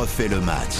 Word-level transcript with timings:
refait 0.00 0.28
le 0.28 0.40
match. 0.40 0.76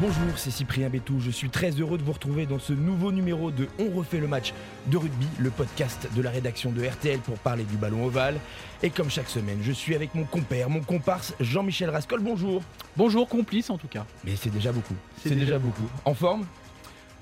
Bonjour, 0.00 0.36
c'est 0.36 0.50
Cyprien 0.50 0.88
Bétou. 0.88 1.20
Je 1.20 1.30
suis 1.30 1.48
très 1.48 1.70
heureux 1.70 1.96
de 1.96 2.02
vous 2.02 2.10
retrouver 2.10 2.44
dans 2.44 2.58
ce 2.58 2.72
nouveau 2.72 3.12
numéro 3.12 3.52
de 3.52 3.68
On 3.78 3.96
refait 3.96 4.18
le 4.18 4.26
match 4.26 4.52
de 4.88 4.96
rugby, 4.96 5.28
le 5.38 5.50
podcast 5.50 6.08
de 6.12 6.20
la 6.20 6.30
rédaction 6.30 6.72
de 6.72 6.84
RTL 6.84 7.20
pour 7.20 7.38
parler 7.38 7.62
du 7.62 7.76
ballon 7.76 8.04
ovale. 8.04 8.34
Et 8.82 8.90
comme 8.90 9.10
chaque 9.10 9.28
semaine, 9.28 9.60
je 9.62 9.70
suis 9.70 9.94
avec 9.94 10.16
mon 10.16 10.24
compère, 10.24 10.68
mon 10.70 10.80
comparse 10.80 11.34
Jean-Michel 11.38 11.88
Rascol. 11.88 12.20
Bonjour. 12.20 12.64
Bonjour, 12.96 13.28
complice 13.28 13.70
en 13.70 13.78
tout 13.78 13.86
cas. 13.86 14.04
Mais 14.24 14.34
c'est 14.34 14.50
déjà 14.50 14.72
beaucoup. 14.72 14.96
C'est 15.22 15.36
déjà 15.36 15.60
beaucoup. 15.60 15.88
En 16.04 16.14
forme? 16.14 16.44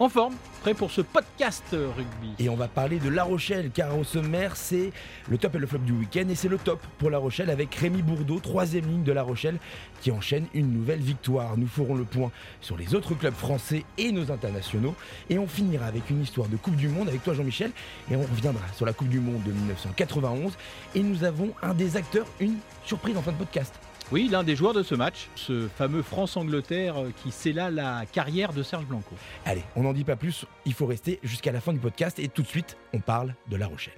En 0.02 0.08
forme, 0.08 0.32
prêt 0.62 0.72
pour 0.72 0.90
ce 0.90 1.02
podcast 1.02 1.62
rugby. 1.72 2.32
Et 2.38 2.48
on 2.48 2.56
va 2.56 2.68
parler 2.68 2.98
de 2.98 3.10
La 3.10 3.22
Rochelle, 3.22 3.70
car 3.70 3.98
au 3.98 4.02
sommaire, 4.02 4.56
c'est 4.56 4.92
le 5.28 5.36
top 5.36 5.56
et 5.56 5.58
le 5.58 5.66
flop 5.66 5.80
du 5.80 5.92
week-end. 5.92 6.26
Et 6.30 6.34
c'est 6.34 6.48
le 6.48 6.56
top 6.56 6.80
pour 6.96 7.10
La 7.10 7.18
Rochelle 7.18 7.50
avec 7.50 7.74
Rémi 7.74 8.00
Bourdeau, 8.00 8.40
troisième 8.40 8.86
ligne 8.86 9.02
de 9.02 9.12
La 9.12 9.22
Rochelle, 9.22 9.58
qui 10.00 10.10
enchaîne 10.10 10.46
une 10.54 10.72
nouvelle 10.72 11.00
victoire. 11.00 11.58
Nous 11.58 11.66
ferons 11.66 11.94
le 11.94 12.04
point 12.04 12.30
sur 12.62 12.78
les 12.78 12.94
autres 12.94 13.14
clubs 13.14 13.34
français 13.34 13.84
et 13.98 14.10
nos 14.10 14.32
internationaux. 14.32 14.94
Et 15.28 15.38
on 15.38 15.46
finira 15.46 15.84
avec 15.84 16.08
une 16.08 16.22
histoire 16.22 16.48
de 16.48 16.56
Coupe 16.56 16.76
du 16.76 16.88
Monde 16.88 17.08
avec 17.08 17.22
toi, 17.22 17.34
Jean-Michel. 17.34 17.70
Et 18.10 18.16
on 18.16 18.22
reviendra 18.22 18.66
sur 18.74 18.86
la 18.86 18.94
Coupe 18.94 19.10
du 19.10 19.20
Monde 19.20 19.42
de 19.42 19.52
1991. 19.52 20.56
Et 20.94 21.02
nous 21.02 21.24
avons 21.24 21.50
un 21.62 21.74
des 21.74 21.98
acteurs, 21.98 22.26
une 22.40 22.56
surprise 22.86 23.18
en 23.18 23.22
fin 23.22 23.32
de 23.32 23.36
podcast. 23.36 23.74
Oui, 24.12 24.28
l'un 24.28 24.42
des 24.42 24.56
joueurs 24.56 24.74
de 24.74 24.82
ce 24.82 24.96
match, 24.96 25.28
ce 25.36 25.68
fameux 25.68 26.02
France-Angleterre 26.02 27.00
euh, 27.00 27.10
qui 27.22 27.30
scella 27.30 27.70
la 27.70 28.04
carrière 28.10 28.52
de 28.52 28.64
Serge 28.64 28.84
Blanco. 28.84 29.14
Allez, 29.44 29.62
on 29.76 29.84
n'en 29.84 29.92
dit 29.92 30.02
pas 30.02 30.16
plus, 30.16 30.46
il 30.64 30.74
faut 30.74 30.86
rester 30.86 31.20
jusqu'à 31.22 31.52
la 31.52 31.60
fin 31.60 31.72
du 31.72 31.78
podcast 31.78 32.18
et 32.18 32.26
tout 32.28 32.42
de 32.42 32.48
suite, 32.48 32.76
on 32.92 32.98
parle 32.98 33.34
de 33.48 33.56
La 33.56 33.68
Rochelle. 33.68 33.94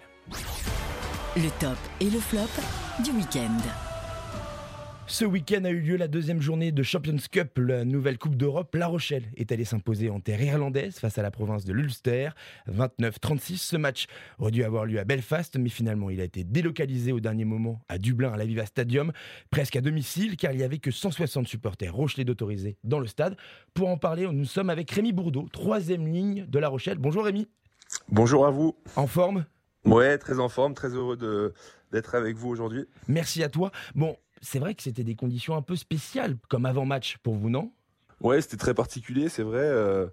Le 1.35 1.49
top 1.59 1.79
et 2.01 2.11
le 2.11 2.21
flop 2.21 2.41
du 3.03 3.11
week-end. 3.13 3.92
Ce 5.13 5.27
week-end 5.27 5.63
a 5.67 5.69
eu 5.69 5.81
lieu 5.81 5.97
la 5.99 6.09
deuxième 6.09 6.41
journée 6.41 6.73
de 6.73 6.83
Champions 6.83 7.19
Cup, 7.31 7.59
la 7.59 7.85
nouvelle 7.85 8.17
Coupe 8.17 8.35
d'Europe. 8.35 8.75
La 8.75 8.87
Rochelle 8.87 9.25
est 9.37 9.53
allée 9.53 9.67
s'imposer 9.67 10.09
en 10.09 10.21
terre 10.21 10.41
irlandaise 10.41 10.99
face 10.99 11.19
à 11.19 11.23
la 11.23 11.31
province 11.31 11.67
de 11.67 11.75
l'Ulster, 11.75 12.31
29-36. 12.71 13.59
Ce 13.59 13.77
match 13.77 14.07
aurait 14.39 14.53
dû 14.53 14.65
avoir 14.65 14.87
lieu 14.87 14.99
à 14.99 15.05
Belfast, 15.05 15.59
mais 15.59 15.69
finalement 15.69 16.09
il 16.09 16.19
a 16.23 16.25
été 16.25 16.45
délocalisé 16.45 17.13
au 17.13 17.21
dernier 17.21 17.45
moment 17.45 17.83
à 17.91 17.99
Dublin, 17.99 18.33
à 18.33 18.39
la 18.39 18.47
Viva 18.47 18.65
Stadium, 18.65 19.13
presque 19.51 19.77
à 19.77 19.83
domicile, 19.83 20.39
car 20.39 20.53
il 20.53 20.57
n'y 20.57 20.65
avait 20.65 20.79
que 20.79 20.91
160 20.91 21.47
supporters 21.47 21.95
rochelais 21.95 22.25
d'autorisés 22.25 22.79
dans 22.83 22.99
le 22.99 23.07
stade. 23.07 23.37
Pour 23.75 23.91
en 23.91 23.99
parler, 23.99 24.27
nous 24.33 24.47
sommes 24.47 24.71
avec 24.71 24.91
Rémi 24.91 25.13
Bourdeau, 25.13 25.47
troisième 25.53 26.07
ligne 26.07 26.47
de 26.49 26.59
La 26.59 26.69
Rochelle. 26.69 26.97
Bonjour 26.97 27.27
Rémi. 27.27 27.49
Bonjour 28.09 28.47
à 28.47 28.51
vous. 28.51 28.79
En 28.97 29.07
forme? 29.07 29.45
Ouais, 29.85 30.17
très 30.17 30.39
en 30.39 30.49
forme, 30.49 30.73
très 30.73 30.95
heureux 30.95 31.53
d'être 31.93 32.15
avec 32.15 32.35
vous 32.35 32.49
aujourd'hui. 32.49 32.87
Merci 33.09 33.43
à 33.43 33.51
toi. 33.51 33.73
Bon, 33.95 34.17
c'est 34.43 34.59
vrai 34.59 34.75
que 34.75 34.83
c'était 34.83 35.05
des 35.05 35.15
conditions 35.15 35.57
un 35.57 35.63
peu 35.63 35.77
spéciales 35.77 36.37
comme 36.49 36.67
avant-match 36.67 37.19
pour 37.19 37.35
vous, 37.35 37.49
non? 37.49 37.73
Ouais, 38.21 38.41
c'était 38.41 38.57
très 38.57 38.75
particulier, 38.75 39.29
c'est 39.29 39.43
vrai. 39.43 39.63
euh, 39.63 40.07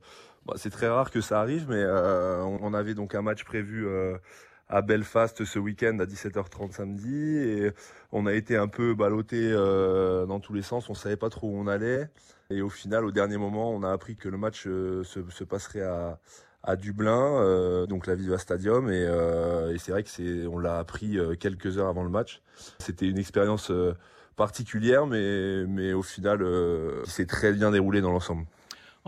bah, 0.45 0.53
c'est 0.55 0.69
très 0.69 0.87
rare 0.87 1.11
que 1.11 1.19
ça 1.19 1.41
arrive, 1.41 1.67
mais 1.69 1.81
euh, 1.81 2.41
on, 2.43 2.73
avait 2.73 2.93
donc 2.93 3.13
un 3.13 3.21
match 3.21 3.43
prévu 3.43 3.85
euh, 3.87 4.17
à 4.67 4.81
Belfast 4.81 5.43
ce 5.43 5.59
week-end 5.59 5.97
à 5.99 6.05
17h30 6.05 6.71
samedi, 6.71 7.37
et 7.37 7.71
on 8.11 8.25
a 8.25 8.33
été 8.33 8.55
un 8.55 8.67
peu 8.67 8.93
ballotté 8.95 9.51
dans 9.51 10.39
tous 10.39 10.53
les 10.53 10.61
sens. 10.61 10.89
On 10.89 10.93
savait 10.93 11.17
pas 11.17 11.29
trop 11.29 11.49
où 11.49 11.59
on 11.59 11.67
allait, 11.67 12.09
et 12.49 12.61
au 12.61 12.69
final, 12.69 13.05
au 13.05 13.11
dernier 13.11 13.37
moment, 13.37 13.71
on 13.71 13.83
a 13.83 13.91
appris 13.91 14.15
que 14.15 14.29
le 14.29 14.37
match 14.37 14.63
se 14.63 15.43
passerait 15.43 15.81
à 15.81 16.19
à 16.63 16.75
Dublin, 16.75 17.41
euh, 17.41 17.85
donc 17.85 18.05
la 18.05 18.15
Viva 18.15 18.37
Stadium, 18.37 18.89
et, 18.89 19.05
euh, 19.07 19.73
et 19.73 19.77
c'est 19.77 19.91
vrai 19.91 20.03
que 20.03 20.09
c'est, 20.09 20.45
on 20.45 20.59
l'a 20.59 20.77
appris 20.77 21.17
euh, 21.17 21.35
quelques 21.35 21.77
heures 21.77 21.87
avant 21.87 22.03
le 22.03 22.09
match. 22.09 22.41
C'était 22.79 23.07
une 23.07 23.17
expérience 23.17 23.71
euh, 23.71 23.93
particulière, 24.35 25.07
mais, 25.07 25.65
mais 25.67 25.93
au 25.93 26.03
final, 26.03 26.41
euh, 26.41 27.01
qui 27.03 27.11
s'est 27.11 27.25
très 27.25 27.53
bien 27.53 27.71
déroulé 27.71 28.01
dans 28.01 28.11
l'ensemble. 28.11 28.45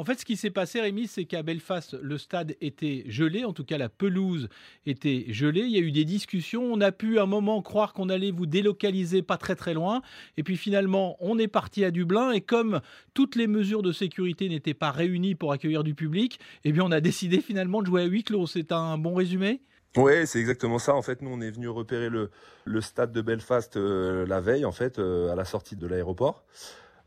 En 0.02 0.04
fait, 0.04 0.20
ce 0.20 0.26
qui 0.26 0.36
s'est 0.36 0.50
passé, 0.50 0.82
Rémi, 0.82 1.06
c'est 1.06 1.26
qu'à 1.26 1.44
Belfast, 1.44 1.94
le 1.94 2.18
stade 2.18 2.56
était 2.60 3.04
gelé, 3.06 3.46
en 3.46 3.54
tout 3.54 3.64
cas 3.64 3.78
la 3.78 3.88
pelouse 3.88 4.50
était 4.88 5.26
gelée. 5.28 5.62
Il 5.62 5.70
y 5.70 5.78
a 5.78 5.82
eu 5.82 5.92
des 5.92 6.06
discussions. 6.06 6.64
On 6.64 6.82
a 6.82 6.92
pu 6.92 7.20
à 7.20 7.22
un 7.22 7.26
moment 7.28 7.62
croire 7.62 7.94
qu'on 7.94 8.10
allait 8.10 8.32
vous 8.32 8.48
délocaliser 8.48 9.22
pas 9.22 9.38
très 9.38 9.56
très 9.56 9.76
loin. 9.76 10.02
Et 10.38 10.44
puis 10.44 10.58
finalement, 10.58 11.18
on 11.20 11.38
est 11.38 11.48
parti 11.48 11.86
à 11.86 11.92
Dublin. 11.92 12.32
Et 12.32 12.42
comme 12.42 12.82
toutes 13.14 13.36
les 13.36 13.46
mesures 13.46 13.84
de 13.84 13.92
sécurité 13.92 14.50
n'étaient 14.50 14.74
pas 14.74 14.90
réunies 14.90 15.36
pour 15.36 15.52
accueillir 15.52 15.84
du 15.84 15.94
public, 15.94 16.40
eh 16.64 16.72
bien, 16.72 16.84
on 16.84 16.92
a 16.92 17.00
décidé 17.00 17.40
finalement 17.40 17.84
de 17.84 17.86
jouer 17.86 18.02
à 18.02 18.06
huis 18.06 18.24
clos. 18.24 18.48
C'est 18.48 18.72
un 18.72 18.98
bon 18.98 19.14
résumé? 19.14 19.62
Ouais, 19.98 20.26
c'est 20.26 20.40
exactement 20.40 20.80
ça. 20.80 20.96
En 20.96 21.04
fait, 21.04 21.22
nous, 21.22 21.30
on 21.30 21.42
est 21.42 21.52
venu 21.52 21.68
repérer 21.68 22.10
le, 22.10 22.32
le 22.66 22.82
stade 22.82 23.12
de 23.12 23.22
Belfast 23.22 23.78
euh, 23.78 24.26
la 24.26 24.42
veille, 24.42 24.66
en 24.66 24.72
fait, 24.72 24.98
euh, 24.98 25.32
à 25.32 25.36
la 25.36 25.46
sortie 25.46 25.76
de 25.76 25.86
l'aéroport. 25.86 26.44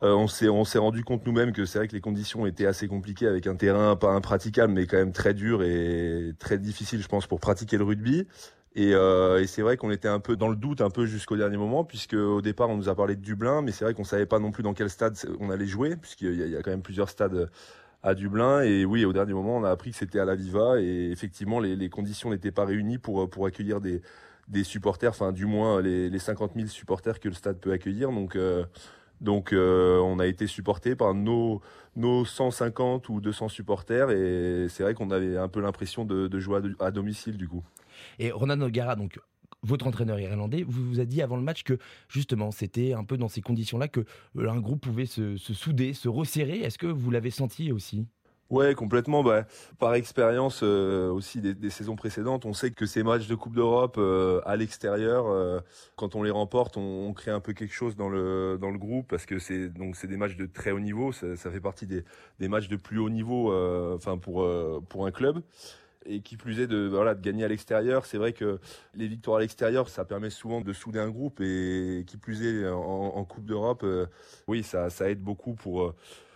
Euh, 0.04 0.12
on 0.14 0.26
s'est 0.64 0.78
rendu 0.78 1.02
compte 1.02 1.24
nous-mêmes 1.24 1.52
que 1.52 1.64
c'est 1.64 1.78
vrai 1.78 1.88
que 1.88 1.94
les 1.94 2.00
conditions 2.02 2.44
étaient 2.46 2.66
assez 2.66 2.88
compliquées 2.88 3.26
avec 3.26 3.46
un 3.46 3.56
terrain 3.56 3.96
pas 3.96 4.10
impraticable, 4.10 4.72
mais 4.72 4.86
quand 4.86 4.98
même 4.98 5.12
très 5.12 5.32
dur 5.32 5.62
et 5.62 6.34
très 6.38 6.58
difficile, 6.58 7.00
je 7.02 7.08
pense, 7.08 7.26
pour 7.26 7.40
pratiquer 7.40 7.78
le 7.78 7.84
rugby. 7.84 8.26
Et, 8.74 8.92
euh, 8.92 9.40
et 9.40 9.46
c'est 9.46 9.62
vrai 9.62 9.78
qu'on 9.78 9.90
était 9.90 10.08
un 10.08 10.20
peu 10.20 10.36
dans 10.36 10.48
le 10.48 10.56
doute, 10.56 10.82
un 10.82 10.90
peu 10.90 11.06
jusqu'au 11.06 11.36
dernier 11.36 11.56
moment, 11.56 11.84
puisque 11.84 12.14
au 12.14 12.42
départ 12.42 12.68
on 12.68 12.76
nous 12.76 12.88
a 12.90 12.94
parlé 12.94 13.16
de 13.16 13.22
Dublin, 13.22 13.62
mais 13.62 13.72
c'est 13.72 13.84
vrai 13.84 13.94
qu'on 13.94 14.04
savait 14.04 14.26
pas 14.26 14.40
non 14.40 14.50
plus 14.50 14.62
dans 14.62 14.74
quel 14.74 14.90
stade 14.90 15.16
on 15.40 15.48
allait 15.48 15.66
jouer, 15.66 15.96
puisqu'il 15.96 16.34
y, 16.34 16.56
a- 16.56 16.62
quand 16.62 16.72
même 16.72 16.82
plusieurs 16.82 17.08
stades 17.08 17.50
à 18.02 18.14
Dublin. 18.14 18.62
Et 18.62 18.84
oui, 18.84 19.04
au 19.06 19.12
dernier 19.14 19.32
moment, 19.32 19.56
on 19.56 19.64
a 19.64 19.70
appris 19.70 19.92
que 19.92 19.96
c'était 19.96 20.18
à 20.20 20.24
la 20.26 20.34
Viva, 20.34 20.80
et 20.80 21.10
effectivement 21.12 21.60
les, 21.60 21.88
conditions 21.88 22.30
n'étaient 22.30 22.50
pas 22.52 22.64
réunies 22.66 22.98
pour 22.98 23.30
pour 23.30 23.46
accueillir 23.46 23.80
des 23.80 24.64
supporters, 24.64 25.10
enfin 25.10 25.32
du 25.32 25.46
moins 25.46 25.80
les, 25.80 26.10
les 26.10 26.18
50 26.18 26.52
000 26.56 26.66
supporters 26.68 27.20
que 27.20 27.28
le 27.28 27.34
stade 27.34 27.58
peut 27.58 27.72
accueillir. 27.72 28.10
Donc 28.10 28.36
euh, 28.36 28.64
donc 29.20 29.52
euh, 29.52 29.98
on 29.98 30.18
a 30.18 30.26
été 30.26 30.46
supporté 30.46 30.94
par 30.96 31.14
nos 31.14 31.60
nos 31.96 32.24
150 32.24 33.08
ou 33.08 33.20
200 33.20 33.48
supporters 33.48 34.10
et 34.10 34.66
c'est 34.68 34.82
vrai 34.82 34.94
qu'on 34.94 35.10
avait 35.10 35.36
un 35.36 35.48
peu 35.48 35.60
l'impression 35.60 36.04
de, 36.04 36.26
de 36.26 36.40
jouer 36.40 36.60
à, 36.80 36.90
domicile 36.90 37.36
du 37.36 37.46
coup. 37.48 37.62
Et 38.18 38.32
Ronan 38.32 38.60
O'Gara, 38.60 38.96
donc 38.96 39.20
votre 39.62 39.86
entraîneur 39.86 40.18
irlandais, 40.18 40.64
vous 40.66 40.84
vous 40.84 41.00
a 41.00 41.04
dit 41.04 41.22
avant 41.22 41.36
le 41.36 41.42
match 41.42 41.62
que 41.62 41.78
justement 42.08 42.50
c'était 42.50 42.92
un 42.92 43.04
peu 43.04 43.16
dans 43.16 43.28
ces 43.28 43.40
conditions-là 43.40 43.88
que 43.88 44.00
euh, 44.36 44.50
un 44.50 44.60
groupe 44.60 44.80
pouvait 44.80 45.06
se, 45.06 45.36
se 45.36 45.54
souder, 45.54 45.94
se 45.94 46.08
resserrer. 46.08 46.58
Est-ce 46.58 46.78
que 46.78 46.86
vous 46.86 47.10
l'avez 47.10 47.30
senti 47.30 47.70
aussi? 47.70 48.06
Ouais, 48.50 48.74
complètement. 48.74 49.22
Bah, 49.24 49.46
par 49.78 49.94
expérience 49.94 50.60
euh, 50.62 51.10
aussi 51.10 51.40
des, 51.40 51.54
des 51.54 51.70
saisons 51.70 51.96
précédentes, 51.96 52.44
on 52.44 52.52
sait 52.52 52.70
que 52.70 52.84
ces 52.86 53.02
matchs 53.02 53.26
de 53.26 53.34
Coupe 53.34 53.54
d'Europe 53.54 53.96
euh, 53.98 54.40
à 54.44 54.56
l'extérieur, 54.56 55.26
euh, 55.26 55.60
quand 55.96 56.14
on 56.14 56.22
les 56.22 56.30
remporte, 56.30 56.76
on, 56.76 57.08
on 57.08 57.12
crée 57.14 57.30
un 57.30 57.40
peu 57.40 57.54
quelque 57.54 57.72
chose 57.74 57.96
dans 57.96 58.08
le 58.10 58.58
dans 58.60 58.70
le 58.70 58.78
groupe 58.78 59.08
parce 59.08 59.24
que 59.26 59.38
c'est 59.38 59.70
donc 59.70 59.96
c'est 59.96 60.06
des 60.08 60.18
matchs 60.18 60.36
de 60.36 60.46
très 60.46 60.70
haut 60.72 60.78
niveau. 60.80 61.10
Ça, 61.12 61.36
ça 61.36 61.50
fait 61.50 61.60
partie 61.60 61.86
des, 61.86 62.04
des 62.38 62.48
matchs 62.48 62.68
de 62.68 62.76
plus 62.76 62.98
haut 62.98 63.10
niveau, 63.10 63.50
euh, 63.52 63.96
enfin 63.96 64.18
pour 64.18 64.42
euh, 64.42 64.80
pour 64.88 65.06
un 65.06 65.10
club. 65.10 65.42
Et 66.06 66.20
qui 66.20 66.36
plus 66.36 66.60
est 66.60 66.66
de 66.66 66.86
voilà 66.86 67.14
de 67.14 67.22
gagner 67.22 67.44
à 67.44 67.48
l'extérieur, 67.48 68.04
c'est 68.04 68.18
vrai 68.18 68.34
que 68.34 68.60
les 68.94 69.08
victoires 69.08 69.38
à 69.38 69.40
l'extérieur, 69.40 69.88
ça 69.88 70.04
permet 70.04 70.28
souvent 70.28 70.60
de 70.60 70.72
souder 70.74 70.98
un 71.00 71.08
groupe 71.08 71.40
et 71.40 72.04
qui 72.06 72.18
plus 72.18 72.44
est 72.44 72.68
en, 72.68 72.78
en 73.16 73.24
Coupe 73.24 73.46
d'Europe, 73.46 73.82
euh, 73.84 74.06
oui 74.46 74.62
ça 74.62 74.90
ça 74.90 75.08
aide 75.08 75.22
beaucoup 75.22 75.54
pour 75.54 75.82
euh, 75.82 75.94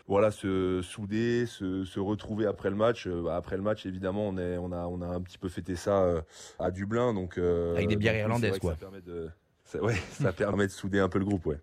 voilà, 0.09 0.31
se 0.31 0.81
souder, 0.83 1.47
se, 1.47 1.85
se 1.85 2.01
retrouver 2.01 2.47
après 2.47 2.71
le 2.71 2.77
match. 2.77 3.07
Euh, 3.07 3.23
bah, 3.23 3.37
après 3.37 3.57
le 3.57 3.63
match, 3.63 3.87
évidemment, 3.87 4.27
on 4.27 4.39
est, 4.39 4.57
on 4.57 4.73
a, 4.73 4.87
on 4.87 5.01
a 5.03 5.07
un 5.07 5.21
petit 5.21 5.39
peu 5.39 5.49
fêté 5.49 5.77
ça 5.77 6.03
euh, 6.03 6.21
à 6.59 6.71
Dublin, 6.71 7.15
donc 7.15 7.39
euh, 7.39 7.77
Avec 7.77 7.89
des 7.89 7.97
bières 7.97 8.15
donc, 8.15 8.23
irlandaises, 8.23 8.55
c'est 8.55 8.59
vrai 8.59 8.61
quoi. 8.61 8.73
Ça 8.73 8.79
permet 8.79 9.01
de, 9.03 9.29
ça, 9.69 9.83
ouais, 9.83 9.95
ça 10.13 10.33
permet 10.33 10.67
de 10.67 10.73
souder 10.73 10.99
un 10.99 11.11
peu 11.11 11.19
le 11.19 11.27
groupe, 11.27 11.45
ouais. 11.45 11.59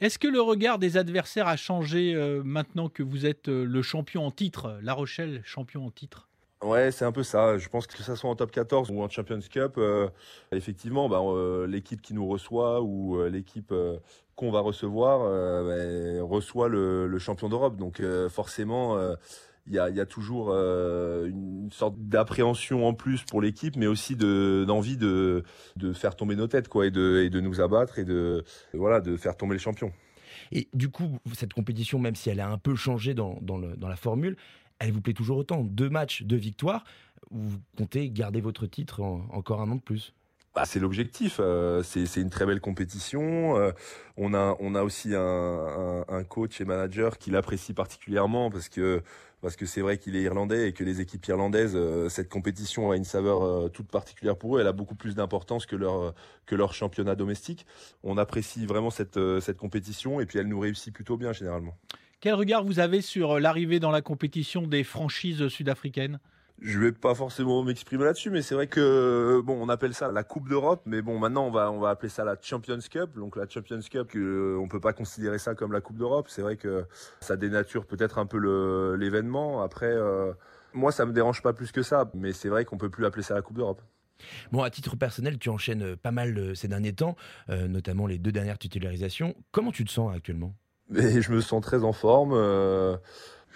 Est-ce 0.00 0.18
que 0.18 0.28
le 0.28 0.40
regard 0.40 0.78
des 0.78 0.96
adversaires 0.96 1.46
a 1.46 1.56
changé 1.56 2.14
euh, 2.14 2.42
maintenant 2.42 2.88
que 2.88 3.02
vous 3.02 3.26
êtes 3.26 3.48
euh, 3.48 3.64
le 3.64 3.82
champion 3.82 4.24
en 4.24 4.30
titre, 4.30 4.78
La 4.82 4.94
Rochelle 4.94 5.42
champion 5.44 5.84
en 5.84 5.90
titre? 5.90 6.29
Ouais, 6.62 6.90
c'est 6.90 7.06
un 7.06 7.12
peu 7.12 7.22
ça. 7.22 7.56
Je 7.56 7.68
pense 7.70 7.86
que 7.86 8.02
ça 8.02 8.16
soit 8.16 8.28
en 8.28 8.36
top 8.36 8.50
14 8.50 8.90
ou 8.90 9.00
en 9.00 9.08
Champions 9.08 9.40
Cup, 9.50 9.74
euh, 9.78 10.10
effectivement, 10.52 11.08
bah, 11.08 11.20
euh, 11.22 11.66
l'équipe 11.66 12.02
qui 12.02 12.12
nous 12.12 12.26
reçoit 12.26 12.82
ou 12.82 13.16
euh, 13.16 13.30
l'équipe 13.30 13.72
qu'on 14.36 14.50
va 14.50 14.60
recevoir 14.60 15.20
bah, 15.20 16.22
reçoit 16.22 16.68
le, 16.68 17.18
champion 17.18 17.48
d'Europe. 17.48 17.76
Donc 17.76 18.02
forcément, 18.28 18.98
il 19.66 19.72
y, 19.74 19.78
a, 19.78 20.06
toujours 20.06 20.50
une 20.50 21.70
sorte 21.72 21.94
d'appréhension 21.98 22.86
en 22.86 22.92
plus 22.94 23.24
pour 23.24 23.40
l'équipe, 23.40 23.76
mais 23.76 23.86
aussi 23.86 24.16
de 24.16 24.64
d'envie 24.66 24.96
de 24.96 25.44
faire 25.94 26.14
tomber 26.14 26.36
nos 26.36 26.46
têtes, 26.46 26.68
quoi, 26.68 26.86
et 26.86 26.90
de 26.90 27.40
nous 27.40 27.60
abattre 27.60 27.98
et 27.98 28.04
de 28.04 28.44
voilà 28.74 29.00
de 29.00 29.16
faire 29.16 29.36
tomber 29.36 29.54
le 29.54 29.60
champion. 29.60 29.92
Et 30.52 30.68
du 30.74 30.88
coup, 30.88 31.18
cette 31.34 31.52
compétition, 31.52 31.98
même 31.98 32.16
si 32.16 32.28
elle 32.30 32.40
a 32.40 32.48
un 32.48 32.58
peu 32.58 32.74
changé 32.74 33.14
dans 33.14 33.38
la 33.80 33.96
formule, 33.96 34.36
elle 34.80 34.92
vous 34.92 35.00
plaît 35.00 35.12
toujours 35.12 35.36
autant. 35.36 35.62
Deux 35.62 35.88
matchs, 35.90 36.22
deux 36.22 36.36
victoires. 36.36 36.84
Vous 37.30 37.58
comptez 37.76 38.10
garder 38.10 38.40
votre 38.40 38.66
titre 38.66 39.02
en- 39.02 39.26
encore 39.30 39.60
un 39.60 39.70
an 39.70 39.76
de 39.76 39.80
plus. 39.80 40.12
Bah, 40.54 40.64
c'est 40.64 40.80
l'objectif. 40.80 41.36
euh, 41.38 41.82
c'est 41.84 42.20
une 42.20 42.30
très 42.30 42.44
belle 42.44 42.60
compétition. 42.60 43.56
euh, 43.56 43.70
on 44.16 44.34
a 44.34 44.82
aussi 44.82 45.14
un, 45.14 46.24
coach 46.28 46.60
et 46.60 46.64
manager 46.64 47.18
qui 47.18 47.30
l'apprécie 47.30 47.72
particulièrement 47.72 48.50
parce 48.50 48.68
que 48.68 49.02
parce 49.42 49.56
que 49.56 49.64
c'est 49.64 49.80
vrai 49.80 49.96
qu'il 49.96 50.16
est 50.16 50.22
irlandais 50.22 50.68
et 50.68 50.72
que 50.74 50.84
les 50.84 51.00
équipes 51.00 51.24
irlandaises, 51.28 51.72
euh, 51.74 52.10
cette 52.10 52.28
compétition 52.28 52.90
a 52.90 52.96
une 52.96 53.04
saveur 53.04 53.70
toute 53.70 53.88
particulière 53.88 54.36
pour 54.36 54.56
eux. 54.56 54.60
Elle 54.60 54.66
a 54.66 54.72
beaucoup 54.72 54.96
plus 54.96 55.14
d'importance 55.14 55.66
que 55.66 55.76
leur 55.76 56.14
que 56.46 56.56
championnat 56.72 57.14
domestique. 57.14 57.64
On 58.02 58.18
apprécie 58.18 58.66
vraiment 58.66 58.90
cette 58.90 59.20
cette 59.40 59.56
compétition 59.56 60.20
et 60.20 60.26
puis 60.26 60.38
elle 60.40 60.48
nous 60.48 60.60
réussit 60.60 60.92
plutôt 60.92 61.16
bien 61.16 61.32
généralement. 61.32 61.76
Quel 62.20 62.34
regard 62.34 62.64
vous 62.64 62.80
avez 62.80 63.00
sur 63.00 63.40
l'arrivée 63.40 63.80
dans 63.80 63.90
la 63.90 64.02
compétition 64.02 64.66
des 64.66 64.84
franchises 64.84 65.48
sud-africaines? 65.48 66.20
Je 66.60 66.78
vais 66.78 66.92
pas 66.92 67.14
forcément 67.14 67.62
m'exprimer 67.62 68.04
là-dessus, 68.04 68.28
mais 68.28 68.42
c'est 68.42 68.54
vrai 68.54 68.66
que 68.66 69.40
bon, 69.42 69.58
on 69.58 69.70
appelle 69.70 69.94
ça 69.94 70.12
la 70.12 70.22
Coupe 70.22 70.46
d'Europe, 70.46 70.82
mais 70.84 71.00
bon, 71.00 71.18
maintenant 71.18 71.46
on 71.46 71.50
va 71.50 71.72
on 71.72 71.80
va 71.80 71.88
appeler 71.88 72.10
ça 72.10 72.22
la 72.22 72.36
Champions 72.38 72.78
Cup. 72.90 73.14
Donc 73.16 73.36
la 73.36 73.48
Champions 73.48 73.80
Cup, 73.80 74.08
que 74.08 74.58
on 74.60 74.68
peut 74.68 74.80
pas 74.80 74.92
considérer 74.92 75.38
ça 75.38 75.54
comme 75.54 75.72
la 75.72 75.80
Coupe 75.80 75.96
d'Europe. 75.96 76.26
C'est 76.28 76.42
vrai 76.42 76.56
que 76.56 76.84
ça 77.20 77.38
dénature 77.38 77.86
peut-être 77.86 78.18
un 78.18 78.26
peu 78.26 78.36
l'événement. 78.98 79.62
Après, 79.62 79.90
euh, 79.90 80.34
moi 80.74 80.92
ça 80.92 81.06
me 81.06 81.14
dérange 81.14 81.40
pas 81.40 81.54
plus 81.54 81.72
que 81.72 81.82
ça, 81.82 82.10
mais 82.12 82.34
c'est 82.34 82.50
vrai 82.50 82.66
qu'on 82.66 82.76
peut 82.76 82.90
plus 82.90 83.06
appeler 83.06 83.22
ça 83.22 83.32
la 83.32 83.40
Coupe 83.40 83.56
d'Europe. 83.56 83.80
Bon, 84.52 84.62
à 84.62 84.68
titre 84.68 84.94
personnel, 84.94 85.38
tu 85.38 85.48
enchaînes 85.48 85.96
pas 85.96 86.10
mal 86.10 86.36
euh, 86.36 86.54
ces 86.54 86.68
derniers 86.68 86.92
temps, 86.92 87.16
euh, 87.48 87.66
notamment 87.66 88.06
les 88.06 88.18
deux 88.18 88.32
dernières 88.32 88.58
titularisations. 88.58 89.34
Comment 89.52 89.72
tu 89.72 89.86
te 89.86 89.90
sens 89.90 90.14
actuellement? 90.14 90.54
Mais 90.90 91.20
Je 91.22 91.32
me 91.32 91.40
sens 91.40 91.62
très 91.62 91.84
en 91.84 91.92
forme. 91.92 92.34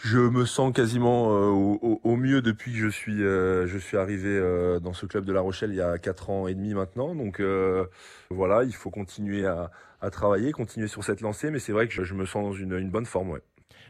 Je 0.02 0.19
me 0.19 0.44
sens 0.44 0.72
quasiment 0.72 1.32
euh, 1.32 1.98
au, 2.02 2.16
mieux 2.16 2.42
depuis 2.42 2.72
que 2.72 2.78
je 2.78 2.88
suis, 2.88 3.22
euh, 3.22 3.66
je 3.66 3.78
suis 3.78 3.96
arrivé 3.96 4.28
euh, 4.28 4.81
dans 4.81 4.92
ce 4.92 5.06
club 5.06 5.25
de 5.25 5.32
La 5.32 5.40
Rochelle 5.40 5.70
il 5.70 5.76
y 5.76 5.81
a 5.81 5.98
4 5.98 6.31
ans 6.31 6.48
et 6.48 6.54
demi 6.54 6.75
maintenant. 6.75 7.14
Donc 7.14 7.40
voilà, 8.31 8.64
il 8.64 8.75
faut 8.75 8.90
continuer 8.90 9.46
à, 9.46 9.70
travailler, 10.10 10.52
continuer 10.52 10.88
sur 10.88 11.02
cette 11.02 11.22
lancée, 11.22 11.50
mais 11.50 11.58
c'est 11.58 11.72
vrai 11.72 11.88
que 11.88 12.04
je, 12.04 12.14
me 12.14 12.26
sens 12.26 12.44
dans 12.44 12.52
une, 12.52 12.90
bonne 12.90 13.06
forme. 13.06 13.31
Ouais. 13.31 13.40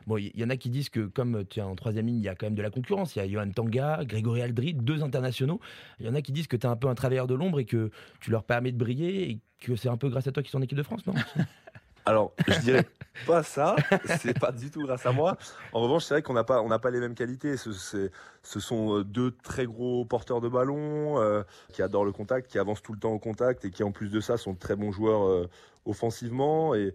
Bon, 0.07 0.17
il 0.17 0.31
y 0.37 0.45
en 0.45 0.51
a 0.51 0.57
qui 0.57 0.71
disent 0.71 0.91
que 0.91 1.01
comme 1.01 1.45
tu 1.47 1.59
es 1.59 1.63
en 1.63 1.75
troisième 1.75 2.07
ligne, 2.07 2.19
il 2.19 2.23
y 2.23 2.29
a 2.29 2.37
quand 2.37 2.47
même 2.47 2.55
de 2.55 2.63
la 2.63 2.71
concurrence. 2.71 3.17
Il 3.17 3.19
y 3.19 3.23
a 3.23 3.29
Johan 3.29 3.51
Tanga, 3.51 4.05
Grégory 4.05 4.43
Aldrit, 4.43 4.75
deux 4.75 5.03
internationaux. 5.03 5.59
Il 5.99 6.07
y 6.07 6.09
en 6.09 6.15
a 6.15 6.23
qui 6.23 6.31
disent 6.31 6.47
que 6.47 6.57
tu 6.57 6.67
es 6.67 6.71
un 6.71 6.77
peu 6.77 6.87
un 6.87 6.95
travailleur 6.95 7.27
de 7.27 7.35
l'ombre 7.35 7.59
et 7.59 7.65
que 7.65 7.91
tu 8.21 8.31
leur 8.31 8.45
permets 8.45 8.71
de 8.71 8.79
briller 8.79 9.31
et 9.31 9.41
que 9.61 9.75
c'est 9.75 9.89
un 9.89 9.97
peu 9.97 10.11
grâce 10.11 10.29
à 10.29 10.33
toi 10.33 10.43
qu'ils 10.43 10.53
sont 10.53 10.59
en 10.59 10.63
équipe 10.63 10.79
de 10.79 10.85
France, 10.85 11.05
non? 11.07 11.15
Alors, 12.07 12.35
je 12.47 12.61
dirais 12.61 12.87
pas 13.27 13.43
ça. 13.43 13.77
C'est 14.21 14.39
pas 14.39 14.53
du 14.53 14.71
tout 14.71 14.83
grâce 14.83 15.07
à 15.07 15.13
moi. 15.13 15.37
En 15.73 15.81
revanche, 15.81 16.05
c'est 16.05 16.15
vrai 16.15 16.23
qu'on 16.23 16.35
n'a 16.35 16.45
pas, 16.45 16.63
on 16.63 16.69
n'a 16.69 16.79
pas 16.79 16.91
les 16.91 17.01
mêmes 17.01 17.15
qualités. 17.15 17.57
Ce, 17.57 18.11
sont 18.43 18.99
euh, 18.99 19.05
deux 19.05 19.33
très 19.43 19.67
gros 19.67 20.05
porteurs 20.05 20.41
de 20.41 20.49
ballon 20.49 21.21
euh, 21.21 21.43
qui 21.73 21.83
adorent 21.83 22.05
le 22.05 22.13
contact, 22.13 22.51
qui 22.51 22.59
avancent 22.59 22.83
tout 22.83 22.93
le 22.93 22.99
temps 22.99 23.13
au 23.13 23.19
contact 23.19 23.65
et 23.65 23.71
qui, 23.71 23.83
en 23.83 23.93
plus 23.93 24.09
de 24.11 24.21
ça, 24.21 24.37
sont 24.37 24.55
très 24.55 24.77
bons 24.77 24.93
joueurs 24.93 25.27
euh, 25.27 25.49
offensivement. 25.87 26.75
Et, 26.75 26.93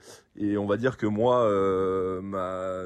on 0.57 0.65
va 0.65 0.77
dire 0.77 0.97
que 0.97 1.05
moi, 1.05 1.49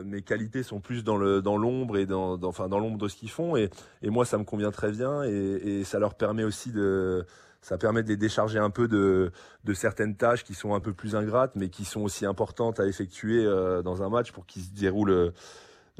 mes 0.03 0.21
qualités 0.21 0.63
sont 0.63 0.79
plus 0.79 1.03
dans 1.03 1.17
le, 1.17 1.41
dans 1.41 1.57
l'ombre 1.57 1.97
et 1.97 2.05
dans, 2.05 2.41
enfin, 2.43 2.67
dans 2.67 2.79
l'ombre 2.79 2.97
de 2.97 3.07
ce 3.07 3.15
qu'ils 3.15 3.29
font. 3.29 3.55
Et, 3.55 3.69
moi, 4.03 4.25
ça 4.25 4.37
me 4.37 4.43
convient 4.43 4.71
très 4.71 4.91
bien 4.91 5.23
et 5.23 5.83
ça 5.83 5.99
leur 5.99 6.15
permet 6.15 6.43
aussi 6.43 6.71
de 6.71 7.25
ça 7.63 7.77
permet 7.77 8.03
de 8.03 8.09
les 8.09 8.17
décharger 8.17 8.59
un 8.59 8.69
peu 8.69 8.87
de, 8.87 9.31
certaines 9.73 10.15
tâches 10.15 10.43
qui 10.43 10.53
sont 10.53 10.75
un 10.75 10.81
peu 10.81 10.93
plus 10.93 11.15
ingrates, 11.15 11.53
mais 11.55 11.69
qui 11.69 11.85
sont 11.85 12.01
aussi 12.01 12.25
importantes 12.25 12.79
à 12.79 12.85
effectuer 12.85 13.45
euh, 13.45 13.81
dans 13.81 14.03
un 14.03 14.09
match 14.09 14.33
pour 14.33 14.45
qu'ils 14.45 14.63
se 14.63 14.71
déroulent 14.71 15.31